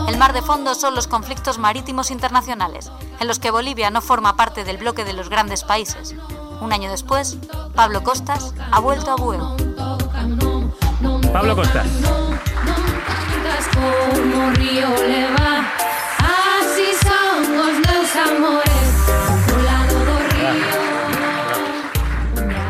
[0.09, 2.91] El mar de fondo son los conflictos marítimos internacionales,
[3.21, 6.15] en los que Bolivia no forma parte del bloque de los grandes países.
[6.61, 7.39] Un año después,
[7.75, 9.57] Pablo Costas ha vuelto a Bueu.
[11.33, 11.87] Pablo Costas.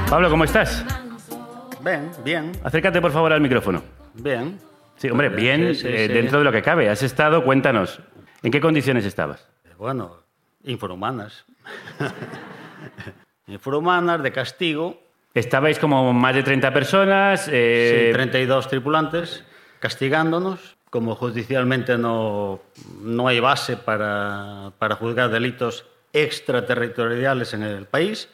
[0.09, 0.85] Pablo, ¿cómo estás?
[1.83, 3.83] Ben, bien, Acércate por favor al micrófono.
[4.15, 4.70] bien.
[5.01, 6.13] Sí, hombre, bien, Sí, sí, eh, sí.
[6.13, 6.91] dentro de lo que cabe.
[6.91, 8.01] Has estado, cuéntanos,
[8.43, 9.49] ¿en qué condiciones estabas?
[9.79, 10.19] Bueno,
[10.65, 11.47] infrahumanas.
[13.47, 15.01] infrahumanas, de castigo.
[15.33, 17.49] Estabais como más de 30 personas.
[17.51, 19.43] eh, Sí, 32 tripulantes
[19.79, 20.77] castigándonos.
[20.91, 22.61] Como judicialmente no,
[23.01, 28.29] no hay base para, para juzgar delitos extraterritoriales en el país,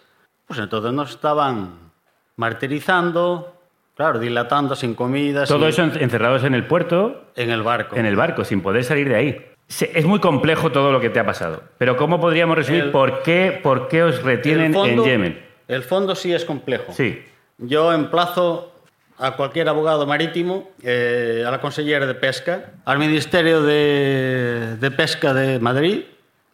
[0.46, 1.92] pues entonces nos estaban
[2.36, 3.55] martirizando,
[3.96, 5.44] claro, dilatando sin comida.
[5.46, 7.96] Todo sin- eso en- encerrados en el puerto, en el barco.
[7.96, 9.46] en el barco, sin poder salir de ahí.
[9.68, 11.62] Es muy complejo todo lo que te ha pasado.
[11.78, 15.42] Pero ¿cómo podríamos resumir El- por, qué, por qué os retienen fondo- en Yemen?
[15.66, 16.92] El fondo sí es complejo.
[16.92, 17.20] Sí.
[17.58, 18.72] Yo emplazo
[19.18, 25.32] a cualquier abogado marítimo, eh, a la consellera de Pesca, al Ministerio de, de Pesca
[25.34, 26.02] de Madrid,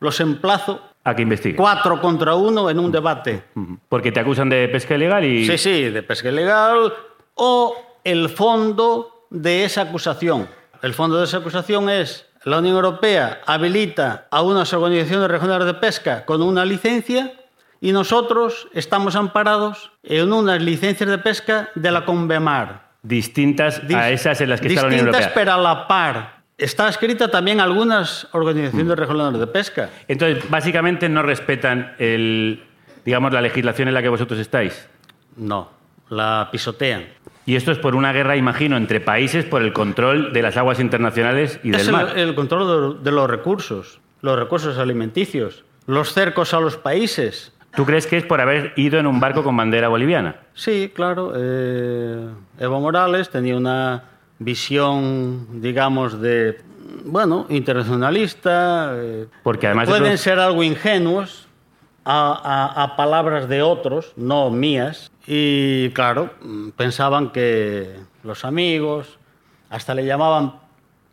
[0.01, 1.57] los emplazo A que investigue.
[1.57, 3.43] cuatro contra uno en un debate.
[3.89, 5.45] Porque te acusan de pesca ilegal y...
[5.45, 6.93] Sí, sí, de pesca ilegal
[7.35, 10.49] o el fondo de esa acusación.
[10.83, 15.75] El fondo de esa acusación es la Unión Europea habilita a unas organizaciones regionales de
[15.75, 17.33] pesca con una licencia
[17.81, 22.91] y nosotros estamos amparados en unas licencias de pesca de la Convemar.
[23.03, 25.35] Distintas Dis- a esas en las que está la Unión distintas, Europea.
[25.45, 26.43] pero a la par.
[26.59, 29.91] Está escrita también algunas organizaciones regionales de pesca.
[30.07, 32.63] Entonces, básicamente no respetan el,
[33.05, 34.89] digamos, la legislación en la que vosotros estáis.
[35.37, 35.71] No,
[36.09, 37.07] la pisotean.
[37.45, 40.79] Y esto es por una guerra, imagino, entre países por el control de las aguas
[40.79, 42.19] internacionales y es del el, mar.
[42.19, 47.53] el control de, de los recursos, los recursos alimenticios, los cercos a los países.
[47.75, 50.37] ¿Tú crees que es por haber ido en un barco con bandera boliviana?
[50.55, 51.33] Sí, claro.
[51.35, 52.29] eh,
[52.59, 54.05] Evo Morales tenía una
[54.39, 56.61] visión, digamos, de,
[57.05, 58.93] bueno, internacionalista.
[58.95, 61.49] eh, Porque además de pueden ser algo ingenuos
[62.05, 62.33] a,
[62.77, 65.11] a- a palabras de otros, no mías.
[65.27, 69.19] Y claro, mm, pensaban que los amigos,
[69.71, 70.55] hasta le llamaban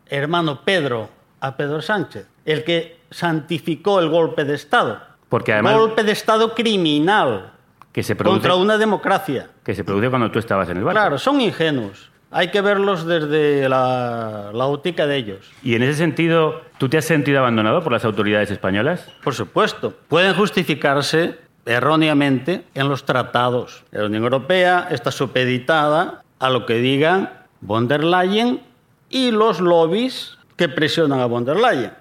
[0.06, 1.08] hermano Pedro
[1.40, 5.00] a Pedro Sánchez, el que santificó el golpe de Estado.
[5.28, 7.52] Porque además Golpe de Estado criminal
[7.92, 9.48] que se produce contra una democracia.
[9.64, 10.98] que se produce cuando tú estabas en el barco.
[11.00, 12.09] Claro, son ingenuos.
[12.32, 15.50] Hay que verlos desde la, la óptica de ellos.
[15.62, 19.08] Y en ese sentido, ¿tú te has sentido abandonado por las autoridades españolas?
[19.24, 19.94] Por supuesto.
[20.08, 23.84] Pueden justificarse erróneamente en los tratados.
[23.90, 28.60] La Unión Europea está supeditada a lo que digan von der Leyen
[29.08, 31.92] y los lobbies que presionan a von der Leyen.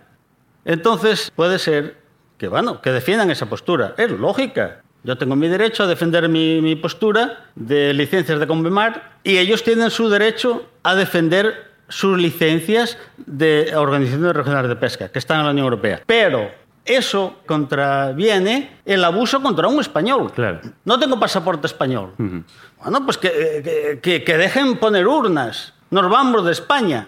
[0.66, 1.98] Entonces, puede ser
[2.38, 3.96] que, bueno, que defiendan esa postura.
[3.98, 4.82] Es lógica.
[5.04, 9.64] Yo tengo mi derecho a defender mi, mi postura de licencias de Convemar y ellos
[9.64, 15.46] tienen su derecho a defender sus licencias de organizaciones regionales de pesca que están en
[15.46, 16.02] la Unión Europea.
[16.06, 16.52] Pero
[16.86, 20.32] eso contraviene el abuso contra un español.
[20.34, 20.60] Claro.
[20.86, 22.12] No tengo pasaporte español.
[22.18, 25.74] Bueno, pues que, que- dejen poner urnas.
[25.92, 27.08] Nos vamos de España.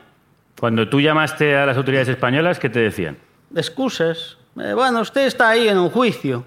[0.60, 3.18] Cuando tú llamaste a las autoridades españolas, ¿qué te decían?
[3.56, 4.38] Excusas.
[4.60, 6.44] Eh, bueno, usted está ahí en un juicio.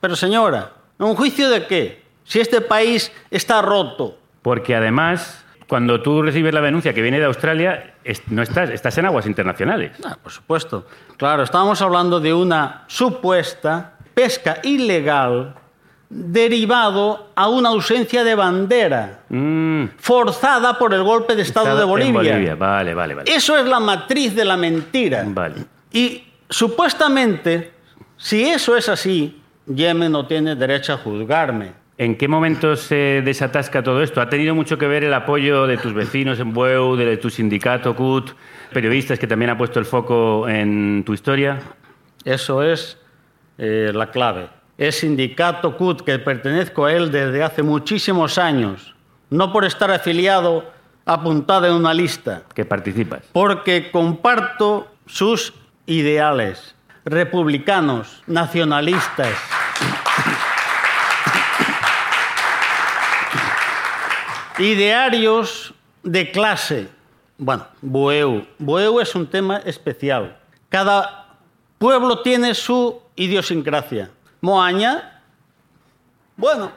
[0.00, 2.02] Pero señora, ¿en un juicio de qué?
[2.24, 4.18] Si este país está roto.
[4.42, 7.94] Porque además, cuando tú recibes la denuncia que viene de Australia,
[8.28, 9.92] no estás, estás en aguas internacionales.
[10.04, 10.86] Ah, por supuesto.
[11.16, 15.54] Claro, estábamos hablando de una supuesta pesca ilegal
[16.08, 19.20] derivado a una ausencia de bandera
[19.96, 22.00] forzada por el golpe de Estado, de Mm.
[22.00, 22.32] En Bolivia.
[22.32, 22.54] Bolivia.
[22.54, 23.32] Vale, vale, vale.
[23.34, 25.24] Eso es la matriz de la mentira.
[25.26, 25.64] Vale.
[25.90, 27.72] Y supuestamente,
[28.16, 31.72] si eso es así, Yemen no tiene derecho a juzgarme.
[31.98, 34.20] ¿En qué momento se desatasca todo esto?
[34.20, 37.94] ¿Ha tenido mucho que ver el apoyo de tus vecinos en Bueu, de tu sindicato
[37.94, 38.30] CUT,
[38.72, 41.60] periodistas que también han puesto el foco en tu historia?
[42.24, 42.98] Eso es
[43.58, 44.48] eh, la clave.
[44.78, 48.94] Es sindicato CUT que pertenezco a él desde hace muchísimos años,
[49.30, 50.64] no por estar afiliado
[51.04, 53.22] apuntado en una lista, Que participas.
[53.32, 55.52] porque comparto sus
[55.86, 56.74] ideales
[57.04, 59.34] republicanos, nacionalistas.
[64.58, 66.88] Idearios de clase.
[67.38, 68.46] Bueno, Bueu.
[68.58, 70.36] Bueu es un tema especial.
[70.68, 71.36] Cada
[71.78, 74.10] pueblo tiene su idiosincrasia.
[74.40, 75.22] Moaña,
[76.36, 76.70] bueno,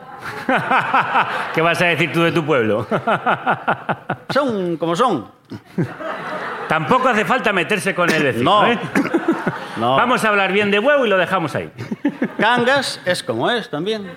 [1.53, 2.85] ¿Qué vas a decir tú de tu pueblo?
[4.29, 5.27] son como son.
[6.67, 8.61] Tampoco hace falta meterse con el vecino.
[8.61, 8.71] No.
[8.71, 8.79] ¿eh?
[9.77, 9.97] No.
[9.97, 11.69] Vamos a hablar bien de Bueu y lo dejamos ahí.
[12.39, 14.09] Cangas es como es también.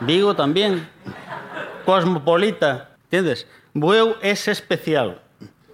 [0.00, 0.88] Vigo también.
[1.84, 3.46] Cosmopolita, ¿entiendes?
[3.74, 5.20] Bueu es especial.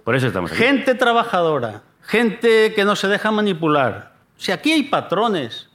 [0.03, 0.61] Por eso estamos aquí.
[0.61, 4.13] Gente trabajadora, gente que no se deja manipular.
[4.37, 5.67] Si aquí hay patrones,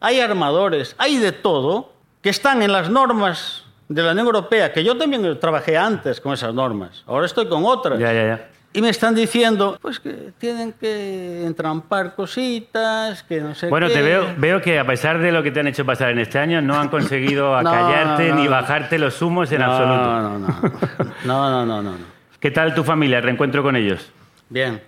[0.00, 4.84] hay armadores, hay de todo que están en las normas de la Unión Europea, que
[4.84, 7.02] yo también trabajé antes con esas normas.
[7.06, 7.98] Ahora estoy con otras.
[7.98, 8.48] Ya, ya, ya.
[8.74, 13.94] Y me están diciendo, pues que tienen que entrampar cositas, que no sé Bueno, qué.
[13.94, 16.38] te veo, veo que a pesar de lo que te han hecho pasar en este
[16.38, 20.02] año, no han conseguido No, acallarte no, ni bajarte los humos en absoluto.
[20.04, 21.66] No, no, no.
[21.66, 21.96] No, no, no.
[22.40, 24.10] ¿Qué tal tu familia, el reencuentro con ellos?
[24.48, 24.82] Bien,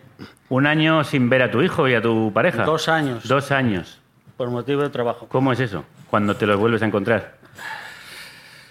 [0.49, 2.65] Un año sin ver a tu hijo y a tu pareja.
[2.65, 3.29] Dos años.
[3.29, 4.01] Dos años.
[4.39, 5.27] por motivo de trabajo.
[5.29, 5.85] ¿Cómo es eso?
[6.11, 7.35] Cuando te los vuelves a encontrar.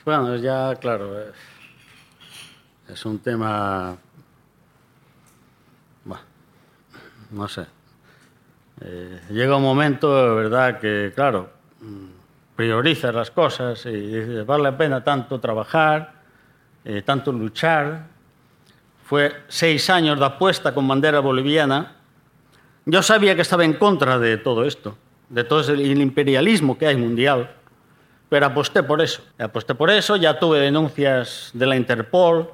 [0.06, 1.34] Bueno, ya, claro, es,
[2.90, 3.96] es un tema...
[6.04, 6.22] Bueno,
[7.34, 7.66] no sé.
[8.82, 11.50] Eh, llega un momento, ¿verdad?, que, claro,
[11.82, 12.06] mm,
[12.56, 16.14] priorizas las cosas y dices, vale la pena tanto trabajar,
[16.86, 18.08] eh, tanto luchar.
[19.06, 21.96] Fue seis años de apuesta con bandera boliviana.
[22.86, 24.98] Yo sabía que estaba en contra de todo esto,
[25.30, 27.50] de todo el imperialismo que hay mundial.
[28.30, 29.22] Pero aposté por eso.
[29.38, 32.50] Aposté por eso, ya tuve denuncias de la Interpol.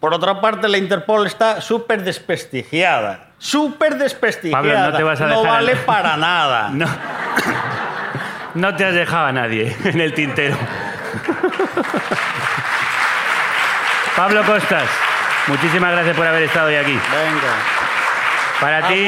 [0.00, 3.30] Por otra parte, la Interpol está súper desprestigiada.
[3.38, 4.62] Súper desprestigiada.
[4.62, 6.68] Pablo, no te vas a dejar vale el- para nada.
[6.72, 6.86] No.
[8.54, 10.56] No te has dejado a nadie en el tintero.
[14.16, 14.84] Pablo Costas,
[15.46, 16.92] muchísimas gracias por haber estado hoy aquí.
[16.92, 17.52] Venga.
[18.60, 19.06] Para ti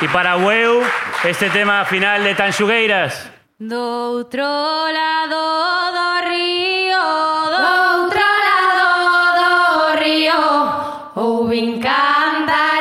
[0.00, 0.82] y para Weu,
[1.22, 3.30] este tema final de Tanxugueiras.
[3.58, 3.78] Do
[4.20, 4.42] outro
[4.92, 5.38] lado
[5.94, 6.15] do
[11.66, 12.75] encanta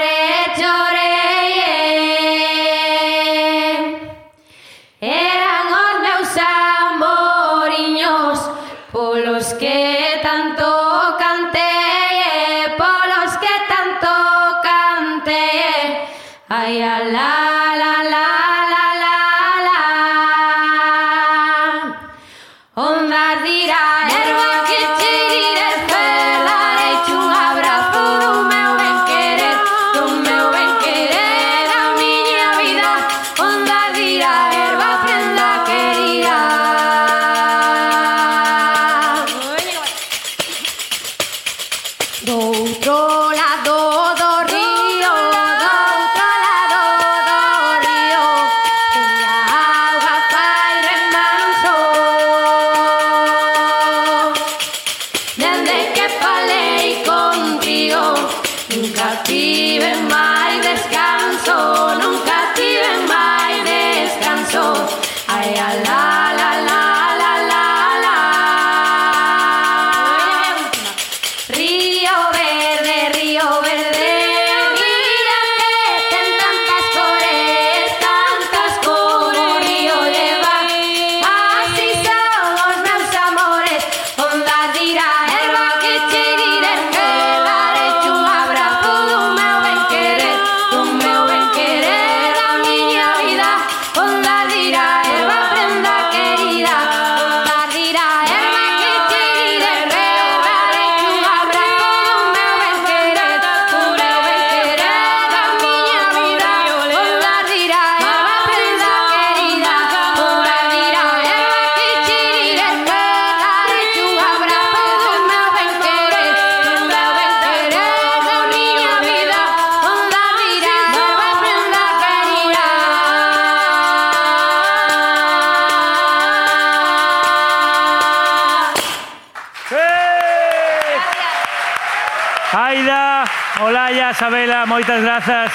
[134.05, 135.51] Olaya, Sabela, moitas grazas.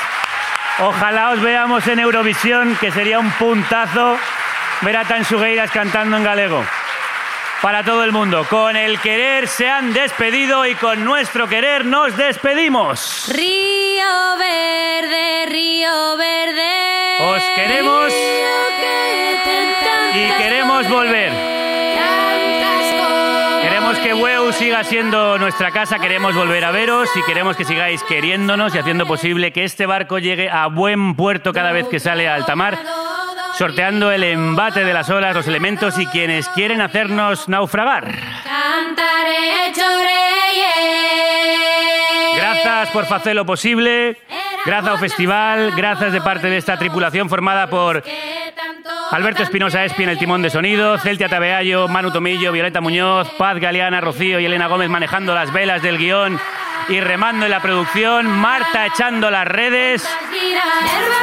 [0.80, 4.18] Ojalá os veamos en Eurovisión, que sería un puntazo
[4.82, 6.64] ver a Tansugueiras cantando en galego.
[7.62, 8.44] Para todo el mundo.
[8.50, 13.30] Con el querer se han despedido y con nuestro querer nos despedimos.
[13.32, 17.18] Río verde, río verde.
[17.20, 18.12] Os queremos
[20.12, 21.59] y queremos volver.
[23.90, 28.00] Queremos que Weu siga siendo nuestra casa, queremos volver a veros y queremos que sigáis
[28.04, 32.28] queriéndonos y haciendo posible que este barco llegue a buen puerto cada vez que sale
[32.28, 32.78] a alta mar,
[33.58, 38.14] sorteando el embate de las olas, los elementos y quienes quieren hacernos naufragar.
[38.44, 39.72] Cantaré.
[42.36, 44.16] Grazas por facer lo posible,
[44.64, 48.02] grazas ao festival, grazas de parte desta tripulación formada por
[49.10, 53.58] Alberto Espinosa Espi en el timón de sonido, Celtia Tabeallo, Manu Tomillo, Violeta Muñoz, Paz
[53.58, 56.38] Galeana, Rocío y Elena Gómez manejando las velas del guion
[56.88, 60.06] y remando en la producción, Marta echando las redes,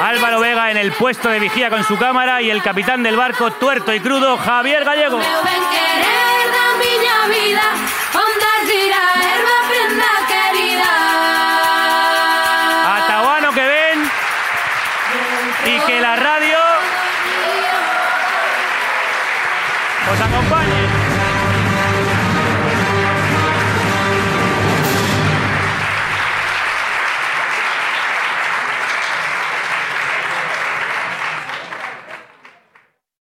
[0.01, 3.51] Álvaro Vega en el puesto de vigía con su cámara y el capitán del barco
[3.51, 5.19] tuerto y crudo, Javier Gallego.